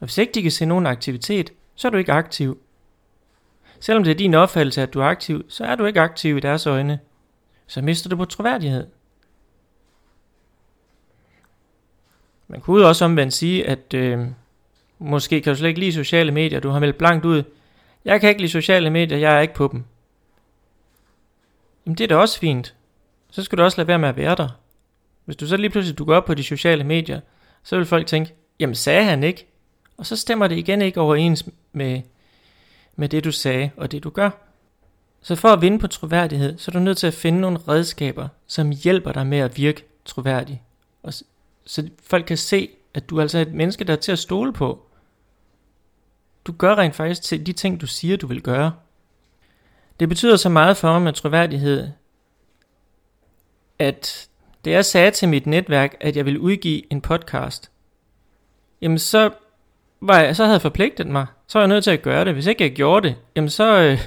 Og 0.00 0.06
hvis 0.06 0.18
ikke 0.18 0.32
de 0.32 0.42
kan 0.42 0.50
se 0.50 0.66
nogen 0.66 0.86
aktivitet, 0.86 1.52
så 1.74 1.88
er 1.88 1.90
du 1.92 1.96
ikke 1.96 2.12
aktiv. 2.12 2.58
Selvom 3.80 4.04
det 4.04 4.10
er 4.10 4.14
din 4.14 4.34
opfattelse, 4.34 4.82
at 4.82 4.94
du 4.94 5.00
er 5.00 5.04
aktiv, 5.04 5.44
så 5.48 5.64
er 5.64 5.74
du 5.74 5.84
ikke 5.84 6.00
aktiv 6.00 6.36
i 6.36 6.40
deres 6.40 6.66
øjne. 6.66 6.98
Så 7.66 7.82
mister 7.82 8.10
du 8.10 8.16
på 8.16 8.24
troværdighed. 8.24 8.86
Man 12.48 12.60
kunne 12.60 12.86
også 12.86 13.04
omvendt 13.04 13.32
sige, 13.32 13.66
at 13.68 13.94
øh, 13.94 14.26
måske 14.98 15.40
kan 15.40 15.52
du 15.52 15.58
slet 15.58 15.68
ikke 15.68 15.80
lide 15.80 15.92
sociale 15.92 16.32
medier, 16.32 16.60
du 16.60 16.68
har 16.68 16.80
meldt 16.80 16.98
blankt 16.98 17.24
ud. 17.24 17.42
Jeg 18.04 18.20
kan 18.20 18.28
ikke 18.28 18.40
lide 18.40 18.52
sociale 18.52 18.90
medier, 18.90 19.18
jeg 19.18 19.36
er 19.36 19.40
ikke 19.40 19.54
på 19.54 19.68
dem. 19.72 19.84
jamen 21.86 21.98
det 21.98 22.04
er 22.04 22.08
da 22.08 22.16
også 22.16 22.38
fint. 22.38 22.74
Så 23.32 23.42
skal 23.42 23.58
du 23.58 23.62
også 23.62 23.78
lade 23.78 23.88
være 23.88 23.98
med 23.98 24.08
at 24.08 24.16
være 24.16 24.34
der. 24.34 24.48
Hvis 25.24 25.36
du 25.36 25.46
så 25.46 25.56
lige 25.56 25.70
pludselig 25.70 25.98
dukker 25.98 26.16
op 26.16 26.24
på 26.24 26.34
de 26.34 26.42
sociale 26.42 26.84
medier, 26.84 27.20
så 27.62 27.76
vil 27.76 27.86
folk 27.86 28.06
tænke, 28.06 28.34
jamen 28.60 28.74
sagde 28.74 29.04
han 29.04 29.22
ikke? 29.22 29.46
Og 29.96 30.06
så 30.06 30.16
stemmer 30.16 30.46
det 30.46 30.58
igen 30.58 30.82
ikke 30.82 31.00
overens 31.00 31.48
med, 31.72 32.02
med 32.96 33.08
det 33.08 33.24
du 33.24 33.32
sagde 33.32 33.70
og 33.76 33.92
det 33.92 34.04
du 34.04 34.10
gør. 34.10 34.30
Så 35.22 35.36
for 35.36 35.48
at 35.48 35.60
vinde 35.60 35.78
på 35.78 35.86
troværdighed, 35.86 36.58
så 36.58 36.70
er 36.70 36.72
du 36.72 36.78
nødt 36.78 36.98
til 36.98 37.06
at 37.06 37.14
finde 37.14 37.40
nogle 37.40 37.58
redskaber, 37.68 38.28
som 38.46 38.70
hjælper 38.70 39.12
dig 39.12 39.26
med 39.26 39.38
at 39.38 39.56
virke 39.56 39.84
troværdig. 40.04 40.62
Og 41.02 41.14
så 41.64 41.88
folk 42.02 42.26
kan 42.26 42.36
se, 42.36 42.68
at 42.94 43.10
du 43.10 43.20
altså 43.20 43.38
er 43.38 43.42
et 43.42 43.54
menneske, 43.54 43.84
der 43.84 43.92
er 43.92 43.96
til 43.96 44.12
at 44.12 44.18
stole 44.18 44.52
på. 44.52 44.86
Du 46.44 46.52
gør 46.52 46.74
rent 46.74 46.94
faktisk 46.94 47.22
til 47.22 47.46
de 47.46 47.52
ting, 47.52 47.80
du 47.80 47.86
siger, 47.86 48.16
du 48.16 48.26
vil 48.26 48.42
gøre. 48.42 48.72
Det 50.00 50.08
betyder 50.08 50.36
så 50.36 50.48
meget 50.48 50.76
for 50.76 50.92
mig 50.92 51.02
med 51.02 51.12
troværdighed, 51.12 51.88
at 53.82 54.28
da 54.64 54.70
jeg 54.70 54.84
sagde 54.84 55.10
til 55.10 55.28
mit 55.28 55.46
netværk, 55.46 55.96
at 56.00 56.16
jeg 56.16 56.24
ville 56.24 56.40
udgive 56.40 56.92
en 56.92 57.00
podcast, 57.00 57.70
jamen 58.80 58.98
så, 58.98 59.30
var 60.00 60.20
jeg, 60.20 60.36
så 60.36 60.44
havde 60.44 60.54
jeg 60.54 60.62
forpligtet 60.62 61.06
mig. 61.06 61.26
Så 61.46 61.58
var 61.58 61.62
jeg 61.62 61.68
nødt 61.68 61.84
til 61.84 61.90
at 61.90 62.02
gøre 62.02 62.24
det. 62.24 62.34
Hvis 62.34 62.46
ikke 62.46 62.64
jeg 62.64 62.72
gjorde 62.72 63.08
det, 63.08 63.16
jamen 63.36 63.50
så, 63.50 63.78
øh, 63.78 63.98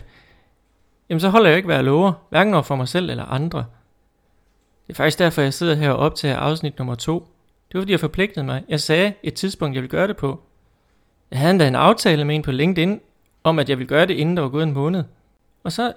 jamen 1.09 1.19
så 1.19 1.29
holder 1.29 1.49
jeg 1.49 1.57
ikke, 1.57 1.65
hvad 1.65 1.75
jeg 1.75 1.83
lover. 1.83 2.13
Hverken 2.29 2.53
over 2.53 2.63
for 2.63 2.75
mig 2.75 2.87
selv 2.87 3.09
eller 3.09 3.25
andre. 3.25 3.65
Det 4.87 4.93
er 4.93 4.95
faktisk 4.95 5.19
derfor, 5.19 5.41
jeg 5.41 5.53
sidder 5.53 5.75
her 5.75 5.91
og 5.91 5.97
optager 5.97 6.37
afsnit 6.37 6.77
nummer 6.77 6.95
to. 6.95 7.19
Det 7.67 7.73
var 7.73 7.81
fordi, 7.81 7.91
jeg 7.91 7.99
forpligtede 7.99 8.45
mig. 8.45 8.63
Jeg 8.69 8.79
sagde 8.79 9.13
et 9.23 9.33
tidspunkt, 9.33 9.75
jeg 9.75 9.81
ville 9.81 9.91
gøre 9.91 10.07
det 10.07 10.17
på. 10.17 10.43
Jeg 11.31 11.39
havde 11.39 11.51
endda 11.51 11.67
en 11.67 11.75
aftale 11.75 12.25
med 12.25 12.35
en 12.35 12.41
på 12.41 12.51
LinkedIn, 12.51 13.01
om 13.43 13.59
at 13.59 13.69
jeg 13.69 13.77
ville 13.77 13.89
gøre 13.89 14.05
det, 14.05 14.13
inden 14.13 14.37
der 14.37 14.43
var 14.43 14.49
gået 14.49 14.63
en 14.63 14.73
måned. 14.73 15.03
Og 15.63 15.71
så, 15.71 15.93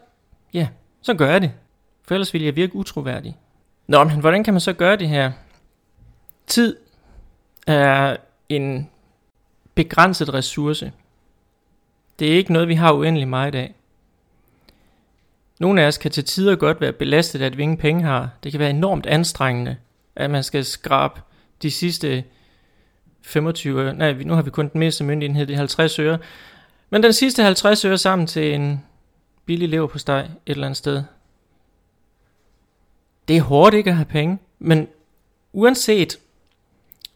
ja, 0.54 0.68
så 1.02 1.14
gør 1.14 1.30
jeg 1.30 1.40
det. 1.40 1.52
For 2.02 2.14
ellers 2.14 2.32
ville 2.32 2.46
jeg 2.46 2.56
virke 2.56 2.76
utroværdig. 2.76 3.36
Nå, 3.88 4.04
men 4.04 4.20
hvordan 4.20 4.44
kan 4.44 4.54
man 4.54 4.60
så 4.60 4.72
gøre 4.72 4.96
det 4.96 5.08
her? 5.08 5.32
Tid 6.46 6.76
er 7.66 8.16
en 8.48 8.90
begrænset 9.74 10.34
ressource. 10.34 10.92
Det 12.18 12.28
er 12.28 12.36
ikke 12.36 12.52
noget, 12.52 12.68
vi 12.68 12.74
har 12.74 12.92
uendelig 12.92 13.28
meget 13.28 13.54
af. 13.54 13.74
Nogle 15.60 15.82
af 15.82 15.86
os 15.86 15.98
kan 15.98 16.10
til 16.10 16.24
tider 16.24 16.56
godt 16.56 16.80
være 16.80 16.92
belastet 16.92 17.42
af, 17.42 17.46
at 17.46 17.56
vi 17.56 17.62
ingen 17.62 17.78
penge 17.78 18.04
har. 18.04 18.30
Det 18.42 18.52
kan 18.52 18.58
være 18.58 18.70
enormt 18.70 19.06
anstrengende, 19.06 19.76
at 20.16 20.30
man 20.30 20.42
skal 20.42 20.64
skrabe 20.64 21.20
de 21.62 21.70
sidste 21.70 22.24
25 23.22 23.92
Nej, 23.92 24.12
nu 24.12 24.34
har 24.34 24.42
vi 24.42 24.50
kun 24.50 24.68
den 24.68 24.78
meste 24.78 25.04
myndighed, 25.04 25.46
det 25.46 25.54
er 25.54 25.58
50 25.58 25.98
øre. 25.98 26.18
Men 26.90 27.02
den 27.02 27.12
sidste 27.12 27.42
50 27.42 27.84
øre 27.84 27.98
sammen 27.98 28.26
til 28.26 28.54
en 28.54 28.84
billig 29.44 29.68
lever 29.68 29.86
på 29.86 29.98
steg 29.98 30.20
et 30.20 30.30
eller 30.46 30.66
andet 30.66 30.76
sted. 30.76 31.02
Det 33.28 33.36
er 33.36 33.42
hårdt 33.42 33.74
ikke 33.74 33.90
at 33.90 33.96
have 33.96 34.06
penge, 34.06 34.38
men 34.58 34.88
uanset 35.52 36.18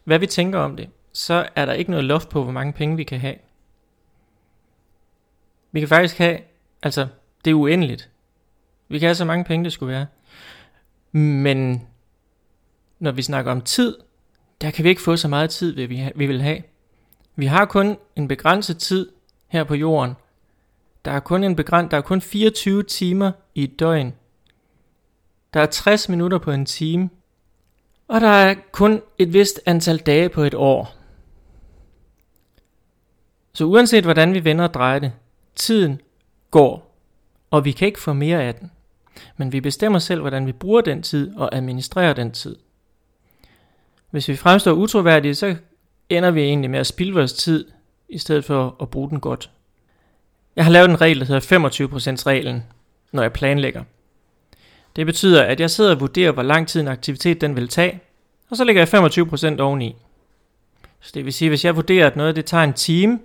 hvad 0.03 0.19
vi 0.19 0.27
tænker 0.27 0.59
om 0.59 0.77
det, 0.77 0.89
så 1.13 1.49
er 1.55 1.65
der 1.65 1.73
ikke 1.73 1.91
noget 1.91 2.05
loft 2.05 2.29
på, 2.29 2.43
hvor 2.43 2.51
mange 2.51 2.73
penge 2.73 2.97
vi 2.97 3.03
kan 3.03 3.19
have. 3.19 3.35
Vi 5.71 5.79
kan 5.79 5.89
faktisk 5.89 6.17
have, 6.17 6.39
altså 6.83 7.07
det 7.45 7.51
er 7.51 7.55
uendeligt. 7.55 8.09
Vi 8.87 8.99
kan 8.99 9.07
have 9.07 9.15
så 9.15 9.25
mange 9.25 9.43
penge, 9.43 9.63
det 9.63 9.73
skulle 9.73 9.93
være. 9.93 10.05
Men 11.11 11.87
når 12.99 13.11
vi 13.11 13.21
snakker 13.21 13.51
om 13.51 13.61
tid, 13.61 13.97
der 14.61 14.71
kan 14.71 14.83
vi 14.83 14.89
ikke 14.89 15.01
få 15.01 15.15
så 15.15 15.27
meget 15.27 15.49
tid, 15.49 15.71
vi, 15.75 16.11
vi 16.15 16.25
vil 16.25 16.41
have. 16.41 16.63
Vi 17.35 17.45
har 17.45 17.65
kun 17.65 17.97
en 18.15 18.27
begrænset 18.27 18.77
tid 18.77 19.11
her 19.47 19.63
på 19.63 19.75
jorden. 19.75 20.13
Der 21.05 21.11
er 21.11 21.19
kun 21.19 21.43
en 21.43 21.55
begræns, 21.55 21.89
der 21.91 21.97
er 21.97 22.01
kun 22.01 22.21
24 22.21 22.83
timer 22.83 23.31
i 23.55 23.63
et 23.63 23.79
døgn. 23.79 24.13
Der 25.53 25.59
er 25.59 25.65
60 25.65 26.09
minutter 26.09 26.37
på 26.37 26.51
en 26.51 26.65
time. 26.65 27.09
Og 28.07 28.21
der 28.21 28.27
er 28.27 28.55
kun 28.71 29.01
et 29.17 29.33
vist 29.33 29.61
antal 29.65 29.97
dage 29.97 30.29
på 30.29 30.41
et 30.41 30.53
år. 30.53 30.95
Så 33.53 33.65
uanset 33.65 34.03
hvordan 34.03 34.33
vi 34.33 34.43
vender 34.43 34.63
og 34.63 34.73
drejer 34.73 34.99
det, 34.99 35.11
tiden 35.55 36.01
går, 36.51 36.97
og 37.51 37.65
vi 37.65 37.71
kan 37.71 37.85
ikke 37.87 38.01
få 38.01 38.13
mere 38.13 38.43
af 38.43 38.55
den. 38.55 38.71
Men 39.37 39.51
vi 39.51 39.61
bestemmer 39.61 39.99
selv, 39.99 40.21
hvordan 40.21 40.47
vi 40.47 40.51
bruger 40.51 40.81
den 40.81 41.03
tid 41.03 41.35
og 41.35 41.55
administrerer 41.55 42.13
den 42.13 42.31
tid. 42.31 42.55
Hvis 44.09 44.27
vi 44.27 44.35
fremstår 44.35 44.71
utroværdige, 44.71 45.35
så 45.35 45.55
ender 46.09 46.31
vi 46.31 46.41
egentlig 46.41 46.69
med 46.69 46.79
at 46.79 46.87
spilde 46.87 47.13
vores 47.13 47.33
tid, 47.33 47.67
i 48.09 48.17
stedet 48.17 48.45
for 48.45 48.75
at 48.81 48.89
bruge 48.89 49.09
den 49.09 49.19
godt. 49.19 49.51
Jeg 50.55 50.65
har 50.65 50.71
lavet 50.71 50.89
en 50.89 51.01
regel, 51.01 51.19
der 51.19 51.25
hedder 51.25 52.21
25% 52.21 52.25
reglen, 52.25 52.63
når 53.11 53.21
jeg 53.21 53.33
planlægger. 53.33 53.83
Det 54.95 55.05
betyder, 55.05 55.43
at 55.43 55.59
jeg 55.59 55.71
sidder 55.71 55.91
og 55.91 55.99
vurderer, 55.99 56.31
hvor 56.31 56.43
lang 56.43 56.67
tid 56.67 56.81
en 56.81 56.87
aktivitet 56.87 57.41
den 57.41 57.55
vil 57.55 57.67
tage, 57.67 58.01
og 58.49 58.57
så 58.57 58.63
lægger 58.63 58.81
jeg 58.81 59.57
25% 59.57 59.61
oveni. 59.61 59.95
Så 60.99 61.11
det 61.13 61.25
vil 61.25 61.33
sige, 61.33 61.47
at 61.47 61.51
hvis 61.51 61.65
jeg 61.65 61.75
vurderer, 61.75 62.07
at 62.07 62.15
noget 62.15 62.35
det 62.35 62.45
tager 62.45 62.63
en 62.63 62.73
time, 62.73 63.19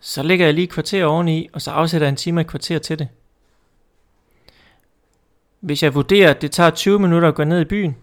så 0.00 0.22
lægger 0.22 0.46
jeg 0.46 0.54
lige 0.54 0.64
et 0.64 0.70
kvarter 0.70 1.04
oveni, 1.04 1.48
og 1.52 1.62
så 1.62 1.70
afsætter 1.70 2.06
jeg 2.06 2.10
en 2.10 2.16
time 2.16 2.40
og 2.40 2.40
et 2.40 2.46
kvarter 2.46 2.78
til 2.78 2.98
det. 2.98 3.08
Hvis 5.60 5.82
jeg 5.82 5.94
vurderer, 5.94 6.30
at 6.30 6.42
det 6.42 6.50
tager 6.52 6.70
20 6.70 6.98
minutter 6.98 7.28
at 7.28 7.34
gå 7.34 7.44
ned 7.44 7.60
i 7.60 7.64
byen, 7.64 7.96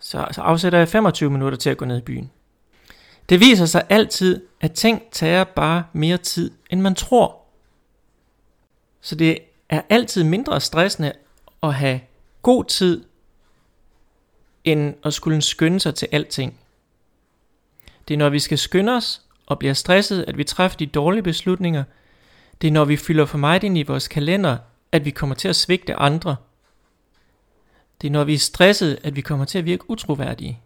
så, 0.00 0.26
så 0.32 0.40
afsætter 0.40 0.78
jeg 0.78 0.88
25 0.88 1.30
minutter 1.30 1.58
til 1.58 1.70
at 1.70 1.76
gå 1.76 1.84
ned 1.84 1.98
i 1.98 2.02
byen. 2.02 2.30
Det 3.28 3.40
viser 3.40 3.66
sig 3.66 3.86
altid, 3.88 4.42
at 4.60 4.72
ting 4.72 5.02
tager 5.12 5.44
bare 5.44 5.84
mere 5.92 6.16
tid, 6.16 6.50
end 6.70 6.80
man 6.80 6.94
tror. 6.94 7.36
Så 9.00 9.14
det 9.14 9.38
er 9.68 9.80
altid 9.88 10.24
mindre 10.24 10.60
stressende 10.60 11.12
at 11.62 11.74
have 11.74 12.00
god 12.42 12.64
tid, 12.64 13.04
end 14.64 14.94
at 15.04 15.14
skulle 15.14 15.42
skynde 15.42 15.80
sig 15.80 15.94
til 15.94 16.08
alting. 16.12 16.60
Det 18.08 18.14
er 18.14 18.18
når 18.18 18.28
vi 18.28 18.38
skal 18.38 18.58
skynde 18.58 18.92
os 18.92 19.22
og 19.46 19.58
bliver 19.58 19.74
stresset, 19.74 20.24
at 20.28 20.38
vi 20.38 20.44
træffer 20.44 20.78
de 20.78 20.86
dårlige 20.86 21.22
beslutninger. 21.22 21.84
Det 22.60 22.68
er 22.68 22.72
når 22.72 22.84
vi 22.84 22.96
fylder 22.96 23.26
for 23.26 23.38
meget 23.38 23.64
ind 23.64 23.78
i 23.78 23.82
vores 23.82 24.08
kalender, 24.08 24.56
at 24.92 25.04
vi 25.04 25.10
kommer 25.10 25.34
til 25.34 25.48
at 25.48 25.56
svigte 25.56 25.94
andre– 25.94 26.36
det 28.00 28.08
er 28.08 28.12
når 28.12 28.24
vi 28.24 28.34
er 28.34 28.38
stresset, 28.38 28.98
at 29.02 29.16
vi 29.16 29.20
kommer 29.20 29.44
til 29.44 29.58
at 29.58 29.64
virke 29.64 29.90
utroværdige. 29.90 30.60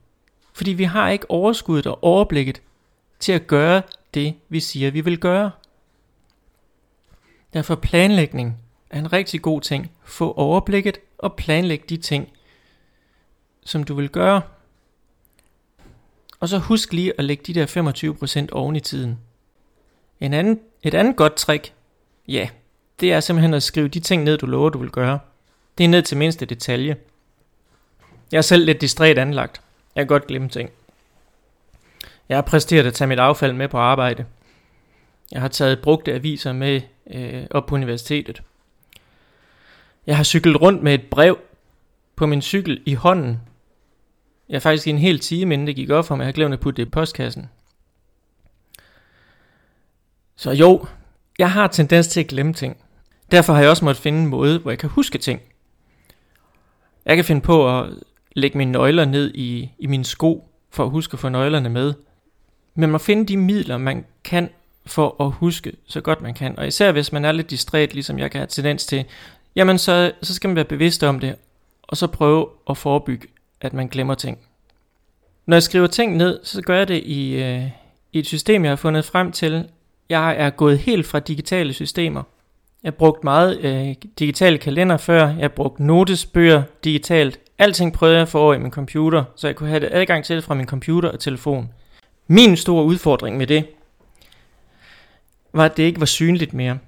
Fordi 0.53 0.73
vi 0.73 0.85
har 0.85 1.11
ikke 1.11 1.31
overskuddet 1.31 1.87
og 1.87 2.05
overblikket 2.05 2.63
til 3.21 3.33
at 3.33 3.47
gøre 3.47 3.83
det, 4.15 4.35
vi 4.49 4.61
siger, 4.61 4.91
vi 4.91 5.01
vil 5.01 5.19
gøre. 5.19 5.51
Derfor 7.53 7.75
planlægning 7.75 8.59
er 8.93 8.99
en 8.99 9.13
rigtig 9.13 9.43
god 9.43 9.61
ting. 9.61 9.91
Få 10.05 10.33
overblikket 10.33 10.99
og 11.19 11.35
planlæg 11.37 11.85
de 11.89 11.97
ting, 11.97 12.29
som 13.65 13.85
du 13.85 13.95
vil 13.95 14.09
gøre. 14.09 14.43
Og 16.41 16.49
så 16.49 16.59
husk 16.59 16.93
lige 16.93 17.13
at 17.19 17.25
lægge 17.25 17.43
de 17.47 17.55
der 17.55 18.47
25% 18.51 18.53
oven 18.53 18.77
i 18.77 18.81
tiden. 18.81 19.19
En 20.21 20.35
anden, 20.35 20.61
et 20.83 20.95
andet 20.95 21.17
godt 21.17 21.35
trick, 21.35 21.73
ja, 22.29 22.49
det 23.01 23.13
er 23.13 23.21
simpelthen 23.21 23.55
at 23.55 23.63
skrive 23.63 23.89
de 23.89 24.01
ting 24.01 24.25
ned, 24.25 24.39
du 24.39 24.47
lover, 24.47 24.71
du 24.71 24.79
vil 24.79 24.91
gøre. 24.91 25.19
Det 25.79 25.85
er 25.85 25.89
ned 25.89 26.03
til 26.03 26.17
mindste 26.17 26.47
detalje. 26.47 26.97
Jeg 28.33 28.39
er 28.39 28.43
selv 28.43 28.65
lidt 28.65 28.81
distræt 28.81 29.19
anlagt. 29.19 29.61
Jeg 29.95 30.01
kan 30.01 30.07
godt 30.07 30.27
glemme 30.27 30.49
ting. 30.49 30.71
Jeg 32.29 32.37
har 32.37 32.43
præsteret 32.43 32.87
at 32.87 32.95
tage 32.95 33.09
mit 33.09 33.19
affald 33.19 33.53
med 33.53 33.69
på 33.69 33.79
arbejde. 33.79 34.25
Jeg 35.33 35.41
har 35.41 35.49
taget 35.49 35.83
brugte 35.83 36.15
aviser 36.15 36.53
med 36.53 36.81
øh, 37.11 37.47
op 37.51 37.67
på 37.67 37.75
universitetet. 37.75 38.43
Jeg 40.07 40.17
har 40.17 40.25
cyklet 40.25 40.61
rundt 40.61 40.83
med 40.83 40.95
et 40.95 41.07
brev 41.11 41.39
på 42.17 42.27
min 42.27 42.43
cykel 42.43 42.83
i 42.87 42.95
hånden. 42.95 43.41
Jeg 44.49 44.55
har 44.55 44.61
faktisk 44.61 44.87
i 44.87 44.91
en 44.91 44.99
hel 44.99 45.19
time, 45.19 45.55
inden 45.55 45.67
det 45.67 45.77
gik 45.77 45.91
op 45.91 46.05
for 46.05 46.17
mig, 46.17 46.23
jeg 46.23 46.27
har 46.27 46.33
glemt 46.33 46.53
at 46.53 46.61
putte 46.61 46.83
det 46.83 46.89
i 46.89 46.91
postkassen. 46.91 47.49
Så 50.37 50.51
jo, 50.51 50.87
jeg 51.39 51.53
har 51.53 51.67
tendens 51.67 52.09
til 52.09 52.21
at 52.21 52.27
glemme 52.27 52.53
ting. 52.53 52.77
Derfor 53.31 53.53
har 53.53 53.61
jeg 53.61 53.71
også 53.71 53.85
måttet 53.85 54.03
finde 54.03 54.19
en 54.19 54.27
måde, 54.27 54.59
hvor 54.59 54.71
jeg 54.71 54.79
kan 54.79 54.89
huske 54.89 55.19
ting. 55.19 55.41
Jeg 57.05 57.17
kan 57.17 57.25
finde 57.25 57.41
på 57.41 57.79
at 57.79 57.91
lægge 58.33 58.59
mine 58.59 58.73
nøgler 58.73 59.05
ned 59.05 59.35
i, 59.35 59.71
i 59.79 59.87
mine 59.87 60.05
sko, 60.05 60.49
for 60.71 60.85
at 60.85 60.91
huske 60.91 61.15
at 61.15 61.19
få 61.19 61.29
nøglerne 61.29 61.69
med. 61.69 61.95
Men 62.75 62.81
man 62.81 62.91
må 62.91 62.99
finde 62.99 63.27
de 63.27 63.37
midler, 63.37 63.79
man 63.79 64.05
kan 64.25 64.51
for 64.87 65.25
at 65.25 65.33
huske 65.33 65.73
så 65.87 66.01
godt 66.01 66.21
man 66.21 66.35
kan. 66.35 66.59
Og 66.59 66.67
især 66.67 66.93
hvis 66.93 67.13
man 67.13 67.25
er 67.25 67.33
lidt 67.33 67.51
distræt, 67.51 67.95
ligesom 67.95 68.19
jeg 68.19 68.31
kan 68.31 68.39
have 68.39 68.47
tendens 68.47 68.87
til, 68.87 69.05
jamen 69.57 69.79
så, 69.79 70.13
så 70.23 70.35
skal 70.35 70.49
man 70.49 70.57
være 70.57 70.65
bevidst 70.65 71.03
om 71.03 71.21
det, 71.21 71.35
og 71.83 71.97
så 71.97 72.07
prøve 72.07 72.47
at 72.71 72.77
forebygge, 72.77 73.29
at 73.61 73.73
man 73.73 73.89
glemmer 73.89 74.15
ting. 74.15 74.39
Når 75.47 75.57
jeg 75.57 75.63
skriver 75.63 75.87
ting 75.87 76.17
ned, 76.17 76.41
så 76.45 76.63
gør 76.63 76.77
jeg 76.79 76.89
det 76.89 77.03
i, 77.05 77.43
øh, 77.43 77.63
i 78.13 78.19
et 78.19 78.27
system, 78.27 78.65
jeg 78.65 78.71
har 78.71 78.77
fundet 78.77 79.05
frem 79.05 79.33
til. 79.33 79.69
Jeg 80.09 80.37
er 80.39 80.51
gået 80.51 80.79
helt 80.79 81.07
fra 81.07 81.21
digitale 81.21 81.73
systemer. 81.73 82.23
Jeg 82.83 82.87
har 82.89 82.97
brugt 82.97 83.25
meget 83.25 83.61
øh, 83.61 83.95
digitale 84.19 84.59
kalender 84.59 84.97
før. 84.97 85.27
Jeg 85.27 85.37
har 85.41 85.49
brugt 85.49 85.81
notesbøger 85.81 86.63
digitalt. 86.85 87.41
Alting 87.59 87.93
prøvede 87.93 88.17
jeg 88.17 88.23
at 88.23 88.29
få 88.29 88.39
over 88.39 88.55
i 88.55 88.59
min 88.59 88.71
computer, 88.71 89.25
så 89.37 89.47
jeg 89.47 89.57
kunne 89.57 89.69
have 89.69 89.81
det 89.81 89.89
adgang 89.93 90.25
til 90.25 90.37
det 90.37 90.45
fra 90.45 90.55
min 90.55 90.67
computer 90.67 91.09
og 91.09 91.21
telefon. 91.21 91.71
Min 92.27 92.57
store 92.57 92.85
udfordring 92.85 93.37
med 93.37 93.47
det, 93.47 93.67
var 95.53 95.65
at 95.65 95.77
det 95.77 95.83
ikke 95.83 96.01
var 96.01 96.07
synligt 96.07 96.55
mere. 96.55 96.79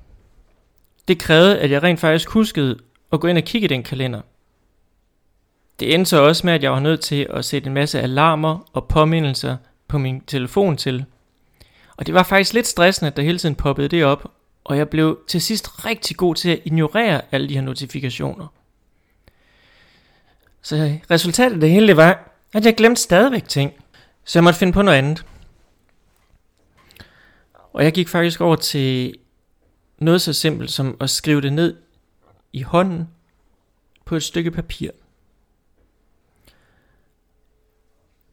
Det 1.09 1.19
krævede, 1.19 1.59
at 1.59 1.71
jeg 1.71 1.83
rent 1.83 2.01
faktisk 2.01 2.31
huskede 2.31 2.79
at 3.13 3.21
gå 3.21 3.27
ind 3.27 3.39
og 3.39 3.45
kigge 3.45 3.65
i 3.65 3.69
den 3.69 3.83
kalender. 3.83 4.21
Det 5.81 5.95
endte 5.95 6.09
så 6.09 6.23
også 6.23 6.47
med, 6.47 6.55
at 6.55 6.63
jeg 6.63 6.73
var 6.73 6.81
nødt 6.81 7.01
til 7.01 7.27
at 7.31 7.45
sætte 7.45 7.67
en 7.67 7.75
masse 7.75 8.01
alarmer 8.01 8.71
og 8.73 8.89
påmindelser 8.89 9.57
på 9.89 9.99
min 9.99 10.21
telefon 10.21 10.77
til. 10.77 11.05
Og 11.97 12.07
det 12.07 12.15
var 12.15 12.23
faktisk 12.23 12.53
lidt 12.53 12.67
stressende, 12.67 13.11
at 13.11 13.17
der 13.17 13.23
hele 13.23 13.39
tiden 13.39 13.55
poppede 13.55 13.89
det 13.89 14.05
op, 14.05 14.33
og 14.65 14.79
jeg 14.79 14.89
blev 14.89 15.19
til 15.29 15.41
sidst 15.41 15.85
rigtig 15.85 16.17
god 16.17 16.35
til 16.35 16.51
at 16.51 16.61
ignorere 16.65 17.21
alle 17.33 17.49
de 17.49 17.55
her 17.55 17.61
notifikationer. 17.61 18.47
Så 20.63 20.99
resultatet 21.11 21.55
af 21.55 21.61
det 21.61 21.71
hele 21.71 21.97
var, 21.97 22.31
at 22.55 22.67
jeg 22.67 22.75
glemte 22.75 23.03
stadigvæk 23.03 23.49
ting, 23.49 23.73
så 24.25 24.39
jeg 24.39 24.45
måtte 24.45 24.59
finde 24.59 24.73
på 24.73 24.83
noget 24.83 24.99
andet. 24.99 25.25
Og 27.73 27.85
jeg 27.85 27.93
gik 27.93 28.09
faktisk 28.09 28.41
over 28.41 28.57
til 28.57 29.15
noget 29.99 30.21
så 30.21 30.33
simpelt 30.33 30.71
som 30.71 30.97
at 31.01 31.11
skrive 31.11 31.41
det 31.41 31.53
ned 31.53 31.77
i 32.53 32.63
hånden 32.63 33.09
på 34.05 34.17
et 34.17 34.23
stykke 34.23 34.51
papir. 34.51 34.91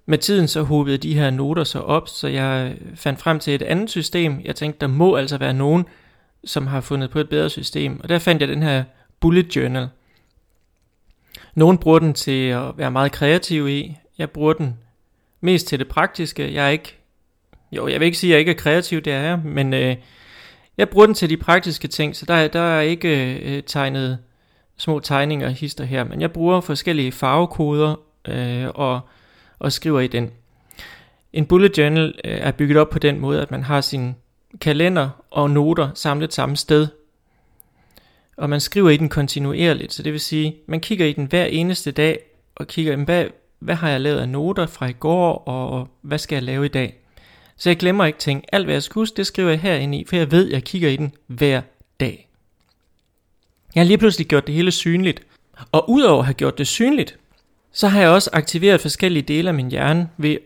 Med 0.05 0.17
tiden 0.17 0.47
så 0.47 0.61
hobede 0.63 0.97
de 0.97 1.13
her 1.13 1.29
noter 1.29 1.63
så 1.63 1.79
op, 1.79 2.07
så 2.07 2.27
jeg 2.27 2.77
fandt 2.95 3.19
frem 3.19 3.39
til 3.39 3.55
et 3.55 3.61
andet 3.61 3.89
system. 3.89 4.41
Jeg 4.43 4.55
tænkte, 4.55 4.79
der 4.81 4.87
må 4.87 5.15
altså 5.15 5.37
være 5.37 5.53
nogen, 5.53 5.85
som 6.43 6.67
har 6.67 6.81
fundet 6.81 7.09
på 7.11 7.19
et 7.19 7.29
bedre 7.29 7.49
system. 7.49 7.99
Og 8.03 8.09
der 8.09 8.19
fandt 8.19 8.41
jeg 8.41 8.49
den 8.49 8.63
her 8.63 8.83
bullet 9.19 9.55
journal. 9.55 9.89
Nogen 11.55 11.77
bruger 11.77 11.99
den 11.99 12.13
til 12.13 12.47
at 12.47 12.77
være 12.77 12.91
meget 12.91 13.11
kreativ 13.11 13.69
i. 13.69 13.97
Jeg 14.17 14.29
bruger 14.29 14.53
den 14.53 14.77
mest 15.41 15.67
til 15.67 15.79
det 15.79 15.87
praktiske. 15.87 16.53
Jeg 16.53 16.65
er 16.65 16.69
ikke, 16.69 16.97
jo, 17.71 17.87
jeg 17.87 17.99
vil 17.99 18.05
ikke 18.05 18.17
sige, 18.17 18.29
at 18.29 18.31
jeg 18.31 18.39
ikke 18.39 18.51
er 18.51 18.55
kreativ, 18.55 19.01
det 19.01 19.13
er 19.13 19.21
jeg, 19.21 19.39
men 19.39 19.73
øh, 19.73 19.95
jeg 20.81 20.89
bruger 20.89 21.05
den 21.05 21.15
til 21.15 21.29
de 21.29 21.37
praktiske 21.37 21.87
ting, 21.87 22.15
så 22.15 22.25
der, 22.25 22.47
der 22.47 22.59
er 22.59 22.81
ikke 22.81 23.35
øh, 23.35 23.63
tegnet 23.63 24.17
små 24.77 24.99
tegninger 24.99 25.47
og 25.47 25.53
hister 25.53 25.83
her, 25.83 26.03
men 26.03 26.21
jeg 26.21 26.31
bruger 26.31 26.61
forskellige 26.61 27.11
farvekoder 27.11 27.95
øh, 28.27 28.67
og, 28.75 28.99
og 29.59 29.71
skriver 29.71 29.99
i 29.99 30.07
den. 30.07 30.31
En 31.33 31.45
bullet 31.45 31.77
journal 31.77 32.05
øh, 32.25 32.37
er 32.41 32.51
bygget 32.51 32.77
op 32.77 32.89
på 32.89 32.99
den 32.99 33.19
måde, 33.19 33.41
at 33.41 33.51
man 33.51 33.63
har 33.63 33.81
sin 33.81 34.15
kalender 34.61 35.09
og 35.31 35.49
noter 35.49 35.89
samlet 35.93 36.33
samme 36.33 36.57
sted. 36.57 36.87
Og 38.37 38.49
man 38.49 38.59
skriver 38.59 38.89
i 38.89 38.97
den 38.97 39.09
kontinuerligt, 39.09 39.93
så 39.93 40.03
det 40.03 40.11
vil 40.11 40.19
sige, 40.19 40.55
man 40.67 40.79
kigger 40.79 41.05
i 41.05 41.13
den 41.13 41.25
hver 41.25 41.45
eneste 41.45 41.91
dag, 41.91 42.19
og 42.55 42.67
kigger, 42.67 42.95
hvad, 42.95 43.25
hvad 43.59 43.75
har 43.75 43.89
jeg 43.89 44.01
lavet 44.01 44.19
af 44.19 44.29
noter 44.29 44.65
fra 44.65 44.85
i 44.85 44.93
går, 44.93 45.33
og 45.33 45.87
hvad 46.01 46.17
skal 46.17 46.35
jeg 46.35 46.43
lave 46.43 46.65
i 46.65 46.69
dag. 46.69 47.00
Så 47.61 47.69
jeg 47.69 47.77
glemmer 47.77 48.05
ikke 48.05 48.19
ting. 48.19 48.45
Alt 48.51 48.65
hvad 48.65 48.75
jeg 48.75 48.83
skal 48.83 48.93
huske, 48.93 49.17
det 49.17 49.27
skriver 49.27 49.49
jeg 49.49 49.59
herinde 49.59 49.99
i, 49.99 50.05
for 50.05 50.15
jeg 50.15 50.31
ved, 50.31 50.47
at 50.47 50.53
jeg 50.53 50.63
kigger 50.63 50.89
i 50.89 50.95
den 50.95 51.13
hver 51.27 51.61
dag. 51.99 52.29
Jeg 53.75 53.81
har 53.81 53.85
lige 53.85 53.97
pludselig 53.97 54.27
gjort 54.27 54.47
det 54.47 54.55
hele 54.55 54.71
synligt. 54.71 55.21
Og 55.71 55.89
udover 55.89 56.19
at 56.19 56.25
have 56.25 56.33
gjort 56.33 56.57
det 56.57 56.67
synligt, 56.67 57.17
så 57.71 57.87
har 57.87 58.01
jeg 58.01 58.09
også 58.09 58.29
aktiveret 58.33 58.81
forskellige 58.81 59.23
dele 59.23 59.49
af 59.49 59.53
min 59.53 59.71
hjerne 59.71 60.09
ved 60.17 60.37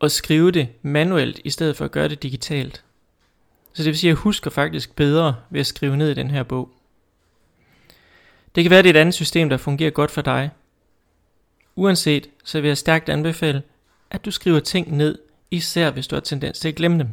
at 0.00 0.12
skrive 0.12 0.50
det 0.50 0.68
manuelt, 0.82 1.40
i 1.44 1.50
stedet 1.50 1.76
for 1.76 1.84
at 1.84 1.90
gøre 1.90 2.08
det 2.08 2.22
digitalt. 2.22 2.84
Så 3.72 3.82
det 3.82 3.86
vil 3.86 3.98
sige, 3.98 4.10
at 4.10 4.14
jeg 4.14 4.22
husker 4.22 4.50
faktisk 4.50 4.96
bedre 4.96 5.34
ved 5.50 5.60
at 5.60 5.66
skrive 5.66 5.96
ned 5.96 6.10
i 6.10 6.14
den 6.14 6.30
her 6.30 6.42
bog. 6.42 6.70
Det 8.54 8.64
kan 8.64 8.70
være, 8.70 8.78
at 8.78 8.84
det 8.84 8.90
er 8.90 8.94
et 8.94 9.00
andet 9.00 9.14
system, 9.14 9.48
der 9.48 9.56
fungerer 9.56 9.90
godt 9.90 10.10
for 10.10 10.22
dig. 10.22 10.50
Uanset, 11.76 12.30
så 12.44 12.60
vil 12.60 12.68
jeg 12.68 12.78
stærkt 12.78 13.08
anbefale, 13.08 13.62
at 14.10 14.24
du 14.24 14.30
skriver 14.30 14.60
ting 14.60 14.96
ned, 14.96 15.18
især 15.50 15.90
hvis 15.90 16.06
du 16.06 16.16
har 16.16 16.20
tendens 16.20 16.58
til 16.58 16.68
at 16.68 16.74
glemme 16.74 16.98
dem. 16.98 17.08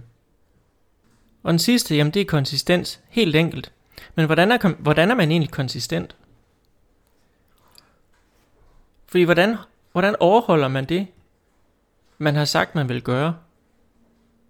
Og 1.44 1.54
den 1.54 1.60
sidste, 1.60 1.96
jamen 1.96 2.14
det 2.14 2.22
er 2.22 2.26
konsistens, 2.26 3.00
helt 3.10 3.36
enkelt. 3.36 3.72
Men 4.16 4.26
hvordan 4.26 4.52
er, 4.52 4.74
hvordan 4.80 5.12
er 5.12 5.16
man 5.16 5.32
egentlig 5.32 5.52
konsistent? 5.52 6.16
Fordi 9.08 9.24
hvordan, 9.24 9.56
hvordan 9.92 10.16
overholder 10.20 10.68
man 10.68 10.86
det, 10.86 11.08
man 12.18 12.36
har 12.36 12.46
sagt, 12.46 12.76
man 12.76 12.90
vil 12.90 13.02
gøre? 13.02 13.36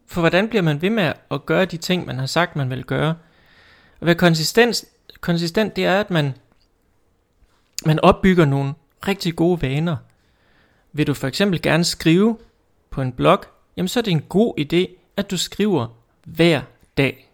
For 0.07 0.21
hvordan 0.21 0.49
bliver 0.49 0.61
man 0.61 0.81
ved 0.81 0.89
med 0.89 1.13
at 1.31 1.45
gøre 1.45 1.65
de 1.65 1.77
ting, 1.77 2.05
man 2.05 2.19
har 2.19 2.25
sagt, 2.25 2.55
man 2.55 2.69
vil 2.69 2.85
gøre? 2.85 3.15
At 4.01 4.05
være 4.05 4.15
konsistent, 4.15 4.85
konsistent 5.21 5.75
det 5.75 5.85
er, 5.85 5.99
at 5.99 6.11
man, 6.11 6.33
man 7.85 7.99
opbygger 7.99 8.45
nogle 8.45 8.73
rigtig 9.07 9.35
gode 9.35 9.61
vaner. 9.61 9.97
Vil 10.91 11.07
du 11.07 11.13
for 11.13 11.27
eksempel 11.27 11.61
gerne 11.61 11.83
skrive 11.83 12.37
på 12.89 13.01
en 13.01 13.11
blog, 13.11 13.45
jamen 13.77 13.87
så 13.87 13.99
er 13.99 14.01
det 14.01 14.11
en 14.11 14.21
god 14.21 14.59
idé, 14.59 14.99
at 15.17 15.31
du 15.31 15.37
skriver 15.37 15.87
hver 16.23 16.61
dag. 16.97 17.31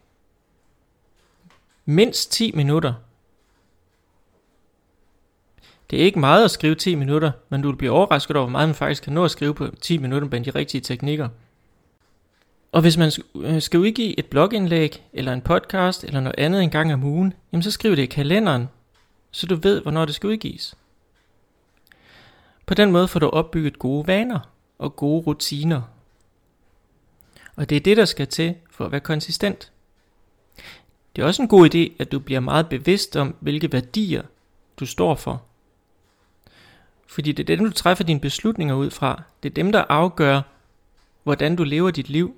Mindst 1.85 2.31
10 2.31 2.51
minutter. 2.51 2.93
Det 5.89 6.01
er 6.01 6.05
ikke 6.05 6.19
meget 6.19 6.43
at 6.43 6.51
skrive 6.51 6.75
10 6.75 6.95
minutter, 6.95 7.31
men 7.49 7.61
du 7.61 7.69
vil 7.69 7.77
blive 7.77 7.91
overrasket 7.91 8.35
over, 8.35 8.45
hvor 8.45 8.51
meget 8.51 8.69
man 8.69 8.75
faktisk 8.75 9.03
kan 9.03 9.13
nå 9.13 9.25
at 9.25 9.31
skrive 9.31 9.53
på 9.53 9.67
10 9.81 9.97
minutter 9.97 10.27
med 10.27 10.41
de 10.41 10.49
rigtige 10.49 10.81
teknikker. 10.81 11.29
Og 12.71 12.81
hvis 12.81 12.97
man 12.97 13.11
øh, 13.35 13.61
skal 13.61 13.79
udgive 13.79 14.19
et 14.19 14.25
blogindlæg, 14.25 15.03
eller 15.13 15.33
en 15.33 15.41
podcast, 15.41 16.03
eller 16.03 16.19
noget 16.19 16.35
andet 16.37 16.63
en 16.63 16.69
gang 16.69 16.93
om 16.93 17.03
ugen, 17.03 17.33
jamen 17.51 17.63
så 17.63 17.71
skriv 17.71 17.95
det 17.95 18.01
i 18.01 18.05
kalenderen, 18.05 18.69
så 19.31 19.47
du 19.47 19.55
ved, 19.55 19.81
hvornår 19.81 20.05
det 20.05 20.15
skal 20.15 20.27
udgives. 20.27 20.75
På 22.65 22.73
den 22.73 22.91
måde 22.91 23.07
får 23.07 23.19
du 23.19 23.29
opbygget 23.29 23.79
gode 23.79 24.07
vaner 24.07 24.39
og 24.79 24.95
gode 24.95 25.23
rutiner. 25.23 25.81
Og 27.55 27.69
det 27.69 27.75
er 27.75 27.79
det, 27.79 27.97
der 27.97 28.05
skal 28.05 28.27
til 28.27 28.55
for 28.71 28.85
at 28.85 28.91
være 28.91 29.01
konsistent. 29.01 29.71
Det 31.15 31.21
er 31.21 31.25
også 31.25 31.41
en 31.41 31.47
god 31.47 31.75
idé, 31.75 31.95
at 31.99 32.11
du 32.11 32.19
bliver 32.19 32.39
meget 32.39 32.69
bevidst 32.69 33.15
om, 33.15 33.35
hvilke 33.39 33.71
værdier 33.71 34.23
du 34.79 34.85
står 34.85 35.15
for. 35.15 35.43
Fordi 37.07 37.31
det 37.31 37.49
er 37.49 37.55
dem, 37.55 37.65
du 37.65 37.71
træffer 37.71 38.03
dine 38.03 38.19
beslutninger 38.19 38.75
ud 38.75 38.89
fra. 38.89 39.23
Det 39.43 39.49
er 39.49 39.53
dem, 39.53 39.71
der 39.71 39.85
afgør, 39.89 40.41
hvordan 41.23 41.55
du 41.55 41.63
lever 41.63 41.91
dit 41.91 42.09
liv. 42.09 42.35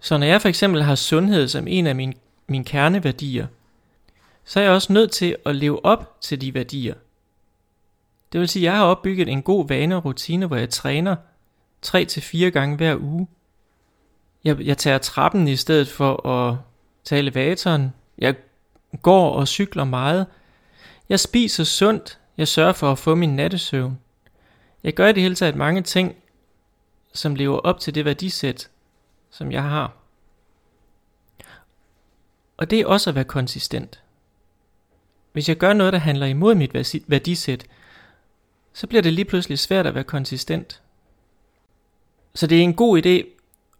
Så 0.00 0.18
når 0.18 0.26
jeg 0.26 0.42
for 0.42 0.48
eksempel 0.48 0.82
har 0.82 0.94
sundhed 0.94 1.48
som 1.48 1.68
en 1.68 1.86
af 1.86 1.94
mine, 1.96 2.14
mine 2.46 2.64
kerneværdier, 2.64 3.46
så 4.44 4.60
er 4.60 4.64
jeg 4.64 4.72
også 4.72 4.92
nødt 4.92 5.10
til 5.10 5.36
at 5.46 5.56
leve 5.56 5.84
op 5.84 6.20
til 6.20 6.40
de 6.40 6.54
værdier. 6.54 6.94
Det 8.32 8.40
vil 8.40 8.48
sige, 8.48 8.62
at 8.62 8.72
jeg 8.72 8.76
har 8.76 8.84
opbygget 8.84 9.28
en 9.28 9.42
god 9.42 9.68
vane 9.68 9.96
og 9.96 10.04
rutine, 10.04 10.46
hvor 10.46 10.56
jeg 10.56 10.70
træner 10.70 11.16
3-4 11.86 12.38
gange 12.38 12.76
hver 12.76 12.96
uge. 12.96 13.26
Jeg, 14.46 14.60
jeg 14.60 14.78
tager 14.78 14.98
trappen 14.98 15.48
i 15.48 15.56
stedet 15.56 15.88
for 15.88 16.26
at 16.28 16.56
tage 17.04 17.18
elevatoren. 17.18 17.92
Jeg 18.18 18.34
går 19.02 19.30
og 19.32 19.48
cykler 19.48 19.84
meget. 19.84 20.26
Jeg 21.08 21.20
spiser 21.20 21.64
sundt. 21.64 22.18
Jeg 22.36 22.48
sørger 22.48 22.72
for 22.72 22.92
at 22.92 22.98
få 22.98 23.14
min 23.14 23.36
nattesøvn. 23.36 23.98
Jeg 24.84 24.94
gør 24.94 25.08
i 25.08 25.12
det 25.12 25.22
hele 25.22 25.34
taget 25.34 25.56
mange 25.56 25.82
ting, 25.82 26.16
som 27.12 27.34
lever 27.34 27.58
op 27.58 27.80
til 27.80 27.94
det 27.94 28.04
værdisæt, 28.04 28.70
som 29.30 29.52
jeg 29.52 29.62
har. 29.62 29.92
Og 32.56 32.70
det 32.70 32.80
er 32.80 32.86
også 32.86 33.10
at 33.10 33.16
være 33.16 33.24
konsistent. 33.24 34.02
Hvis 35.32 35.48
jeg 35.48 35.56
gør 35.56 35.72
noget, 35.72 35.92
der 35.92 35.98
handler 35.98 36.26
imod 36.26 36.54
mit 36.54 36.74
værdisæt, 37.08 37.66
så 38.72 38.86
bliver 38.86 39.02
det 39.02 39.12
lige 39.12 39.24
pludselig 39.24 39.58
svært 39.58 39.86
at 39.86 39.94
være 39.94 40.04
konsistent. 40.04 40.82
Så 42.34 42.46
det 42.46 42.58
er 42.58 42.62
en 42.62 42.74
god 42.74 43.06
idé 43.06 43.35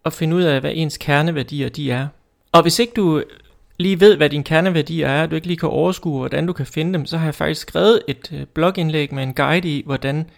at 0.06 0.12
finde 0.12 0.36
ud 0.36 0.42
af, 0.42 0.60
hvad 0.60 0.72
ens 0.74 0.98
kerneværdier 0.98 1.68
de 1.68 1.90
er. 1.90 2.06
Og 2.52 2.62
hvis 2.62 2.78
ikke 2.78 2.92
du 2.96 3.22
lige 3.78 4.00
ved, 4.00 4.16
hvad 4.16 4.30
dine 4.30 4.44
kerneværdier 4.44 5.08
er, 5.08 5.22
og 5.22 5.30
du 5.30 5.34
ikke 5.34 5.46
lige 5.46 5.56
kan 5.56 5.68
overskue, 5.68 6.18
hvordan 6.18 6.46
du 6.46 6.52
kan 6.52 6.66
finde 6.66 6.92
dem, 6.92 7.06
så 7.06 7.18
har 7.18 7.26
jeg 7.26 7.34
faktisk 7.34 7.60
skrevet 7.60 8.02
et 8.08 8.32
øh, 8.32 8.46
blogindlæg 8.46 9.14
med 9.14 9.22
en 9.22 9.34
guide 9.34 9.68
i, 9.68 9.82
hvordan 9.86 10.30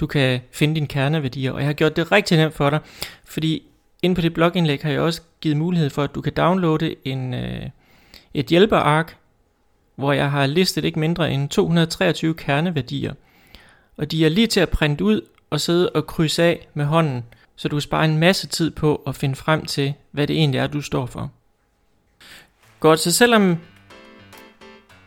du 0.00 0.06
kan 0.06 0.40
finde 0.52 0.74
dine 0.74 0.86
kerneværdier. 0.86 1.52
Og 1.52 1.58
jeg 1.58 1.66
har 1.66 1.72
gjort 1.72 1.96
det 1.96 2.12
rigtig 2.12 2.38
nemt 2.38 2.54
for 2.54 2.70
dig, 2.70 2.78
fordi 3.24 3.62
inde 4.02 4.14
på 4.14 4.20
det 4.20 4.34
blogindlæg 4.34 4.82
har 4.82 4.90
jeg 4.90 5.00
også 5.00 5.20
givet 5.40 5.56
mulighed 5.56 5.90
for, 5.90 6.02
at 6.02 6.14
du 6.14 6.20
kan 6.20 6.32
downloade 6.32 6.94
en, 7.04 7.34
øh, 7.34 7.62
et 8.34 8.46
hjælperark, 8.46 9.16
hvor 9.96 10.12
jeg 10.12 10.30
har 10.30 10.46
listet 10.46 10.84
ikke 10.84 10.98
mindre 10.98 11.32
end 11.32 11.48
223 11.48 12.34
kerneværdier. 12.34 13.14
Og 13.96 14.10
de 14.10 14.24
er 14.24 14.28
lige 14.28 14.46
til 14.46 14.60
at 14.60 14.68
printe 14.68 15.04
ud 15.04 15.20
og 15.50 15.60
sidde 15.60 15.90
og 15.90 16.06
krydse 16.06 16.42
af 16.42 16.68
med 16.74 16.84
hånden, 16.84 17.24
så 17.56 17.68
du 17.68 17.80
sparer 17.80 18.04
en 18.04 18.18
masse 18.18 18.46
tid 18.46 18.70
på 18.70 19.02
at 19.06 19.16
finde 19.16 19.36
frem 19.36 19.66
til, 19.66 19.94
hvad 20.10 20.26
det 20.26 20.36
egentlig 20.36 20.58
er, 20.58 20.66
du 20.66 20.80
står 20.80 21.06
for. 21.06 21.30
Godt, 22.80 23.00
så 23.00 23.12
selvom 23.12 23.58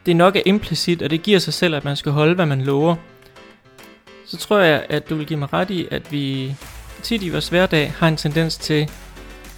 det 0.05 0.15
nok 0.15 0.35
er 0.35 0.41
implicit, 0.45 1.01
og 1.01 1.09
det 1.09 1.23
giver 1.23 1.39
sig 1.39 1.53
selv, 1.53 1.75
at 1.75 1.83
man 1.83 1.95
skal 1.95 2.11
holde, 2.11 2.35
hvad 2.35 2.45
man 2.45 2.61
lover, 2.61 2.95
så 4.25 4.37
tror 4.37 4.59
jeg, 4.59 4.85
at 4.89 5.09
du 5.09 5.15
vil 5.15 5.25
give 5.25 5.39
mig 5.39 5.53
ret 5.53 5.69
i, 5.69 5.87
at 5.91 6.11
vi 6.11 6.55
tit 7.03 7.23
i 7.23 7.29
vores 7.29 7.49
hverdag 7.49 7.91
har 7.91 8.07
en 8.07 8.17
tendens 8.17 8.57
til 8.57 8.89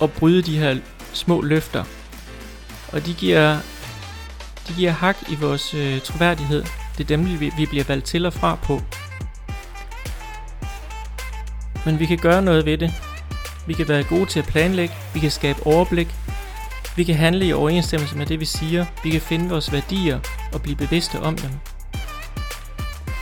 at 0.02 0.12
bryde 0.12 0.42
de 0.42 0.60
her 0.60 0.78
små 1.14 1.42
løfter. 1.42 1.84
Og 2.94 3.06
de 3.06 3.14
giver, 3.14 3.58
de 4.68 4.74
giver 4.74 4.92
hak 4.92 5.18
i 5.32 5.36
vores 5.36 5.74
øh, 5.74 6.02
troværdighed. 6.02 6.64
Det 6.98 7.04
er 7.04 7.18
dem, 7.18 7.40
vi, 7.40 7.52
vi 7.58 7.66
bliver 7.66 7.84
valgt 7.84 8.06
til 8.06 8.26
og 8.26 8.34
fra 8.34 8.56
på. 8.56 8.82
Men 11.86 12.00
vi 12.00 12.06
kan 12.06 12.18
gøre 12.18 12.42
noget 12.42 12.66
ved 12.66 12.78
det. 12.78 12.94
Vi 13.68 13.74
kan 13.74 13.88
være 13.88 14.04
gode 14.04 14.26
til 14.26 14.40
at 14.40 14.46
planlægge, 14.46 14.94
vi 15.14 15.20
kan 15.20 15.32
skabe 15.32 15.68
overblik, 15.68 16.16
vi 16.96 17.04
kan 17.04 17.16
handle 17.16 17.46
i 17.46 17.54
overensstemmelse 17.54 18.18
med 18.18 18.26
det, 18.26 18.40
vi 18.40 18.46
siger, 18.46 18.86
vi 19.04 19.10
kan 19.10 19.22
finde 19.22 19.50
vores 19.50 19.72
værdier, 19.72 20.20
og 20.54 20.62
blive 20.62 20.76
bevidste 20.76 21.20
om 21.20 21.38
dem. 21.38 21.50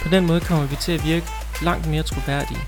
På 0.04 0.10
den 0.10 0.26
måde 0.26 0.40
kommer 0.40 0.66
vi 0.66 0.76
til 0.76 0.92
at 0.92 1.06
virke 1.06 1.26
langt 1.62 1.88
mere 1.88 2.04
troværdige. 2.04 2.60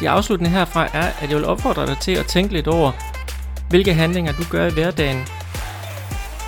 Det 0.00 0.06
afsluttende 0.06 0.50
herfra 0.50 0.88
er, 0.92 1.10
at 1.20 1.28
jeg 1.28 1.36
vil 1.36 1.44
opfordre 1.44 1.86
dig 1.86 1.98
til 1.98 2.12
at 2.12 2.26
tænke 2.26 2.52
lidt 2.52 2.68
over, 2.68 2.92
hvilke 3.68 3.94
handlinger 3.94 4.32
du 4.32 4.42
gør 4.50 4.66
i 4.66 4.72
hverdagen, 4.72 5.26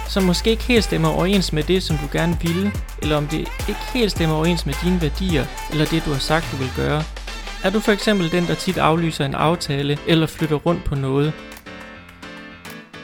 som 0.09 0.23
måske 0.23 0.51
ikke 0.51 0.63
helt 0.63 0.85
stemmer 0.85 1.09
overens 1.09 1.53
med 1.53 1.63
det, 1.63 1.83
som 1.83 1.99
du 1.99 2.07
gerne 2.13 2.39
ville, 2.43 2.73
eller 3.03 3.17
om 3.17 3.27
det 3.27 3.39
ikke 3.39 3.81
helt 3.93 4.11
stemmer 4.11 4.37
overens 4.37 4.67
med 4.67 4.75
dine 4.85 5.03
værdier, 5.03 5.47
eller 5.71 5.85
det, 5.85 6.05
du 6.05 6.13
har 6.13 6.19
sagt, 6.19 6.49
du 6.53 6.57
vil 6.57 6.71
gøre. 6.77 7.03
Er 7.65 7.71
du 7.71 7.81
for 7.81 7.93
eksempel 7.93 8.33
den, 8.33 8.47
der 8.47 8.55
tit 8.55 8.79
aflyser 8.79 9.25
en 9.25 9.35
aftale, 9.35 9.99
eller 10.07 10.27
flytter 10.27 10.57
rundt 10.57 10.85
på 10.85 10.95
noget? 10.95 11.33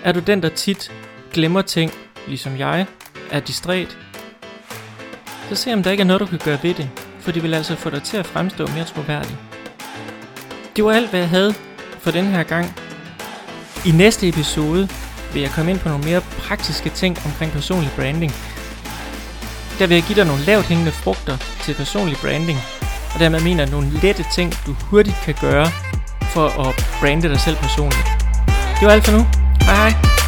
Er 0.04 0.12
du 0.12 0.20
den, 0.20 0.42
der 0.42 0.48
tit 0.48 0.92
glemmer 1.32 1.62
ting, 1.62 1.92
ligesom 2.26 2.58
jeg, 2.58 2.86
er 3.30 3.40
distræt? 3.40 3.98
Så 5.48 5.54
se 5.54 5.72
om 5.72 5.82
der 5.82 5.90
ikke 5.90 6.00
er 6.00 6.06
noget, 6.06 6.20
du 6.20 6.26
kan 6.26 6.38
gøre 6.44 6.58
ved 6.62 6.74
det, 6.74 6.90
for 7.20 7.32
det 7.32 7.42
vil 7.42 7.54
altså 7.54 7.76
få 7.76 7.90
dig 7.90 8.02
til 8.02 8.16
at 8.16 8.26
fremstå 8.26 8.66
mere 8.66 8.84
troværdig. 8.84 9.36
Det 10.76 10.84
var 10.84 10.92
alt, 10.92 11.10
hvad 11.10 11.20
jeg 11.20 11.28
havde 11.28 11.54
for 11.98 12.10
den 12.10 12.26
her 12.26 12.42
gang. 12.42 12.74
I 13.86 13.90
næste 13.90 14.28
episode 14.28 14.88
vil 15.32 15.42
jeg 15.42 15.50
komme 15.50 15.70
ind 15.70 15.80
på 15.80 15.88
nogle 15.88 16.04
mere 16.04 16.20
praktiske 16.20 16.90
ting 16.90 17.18
omkring 17.26 17.52
personlig 17.52 17.90
branding. 17.96 18.32
Der 19.78 19.86
vil 19.86 19.94
jeg 19.94 20.04
give 20.04 20.16
dig 20.16 20.26
nogle 20.26 20.44
lavt 20.44 20.64
hængende 20.64 20.92
frugter 20.92 21.36
til 21.64 21.74
personlig 21.74 22.16
branding, 22.22 22.58
og 23.14 23.20
dermed 23.20 23.40
mener 23.40 23.66
nogle 23.66 23.90
lette 24.02 24.24
ting, 24.34 24.54
du 24.66 24.76
hurtigt 24.90 25.16
kan 25.24 25.34
gøre 25.40 25.68
for 26.22 26.46
at 26.66 26.88
brande 27.00 27.28
dig 27.28 27.40
selv 27.40 27.56
personligt. 27.56 28.08
Det 28.80 28.86
var 28.86 28.92
alt 28.92 29.04
for 29.04 29.12
nu. 29.12 29.26
Hej 29.60 29.90
hej. 29.90 30.21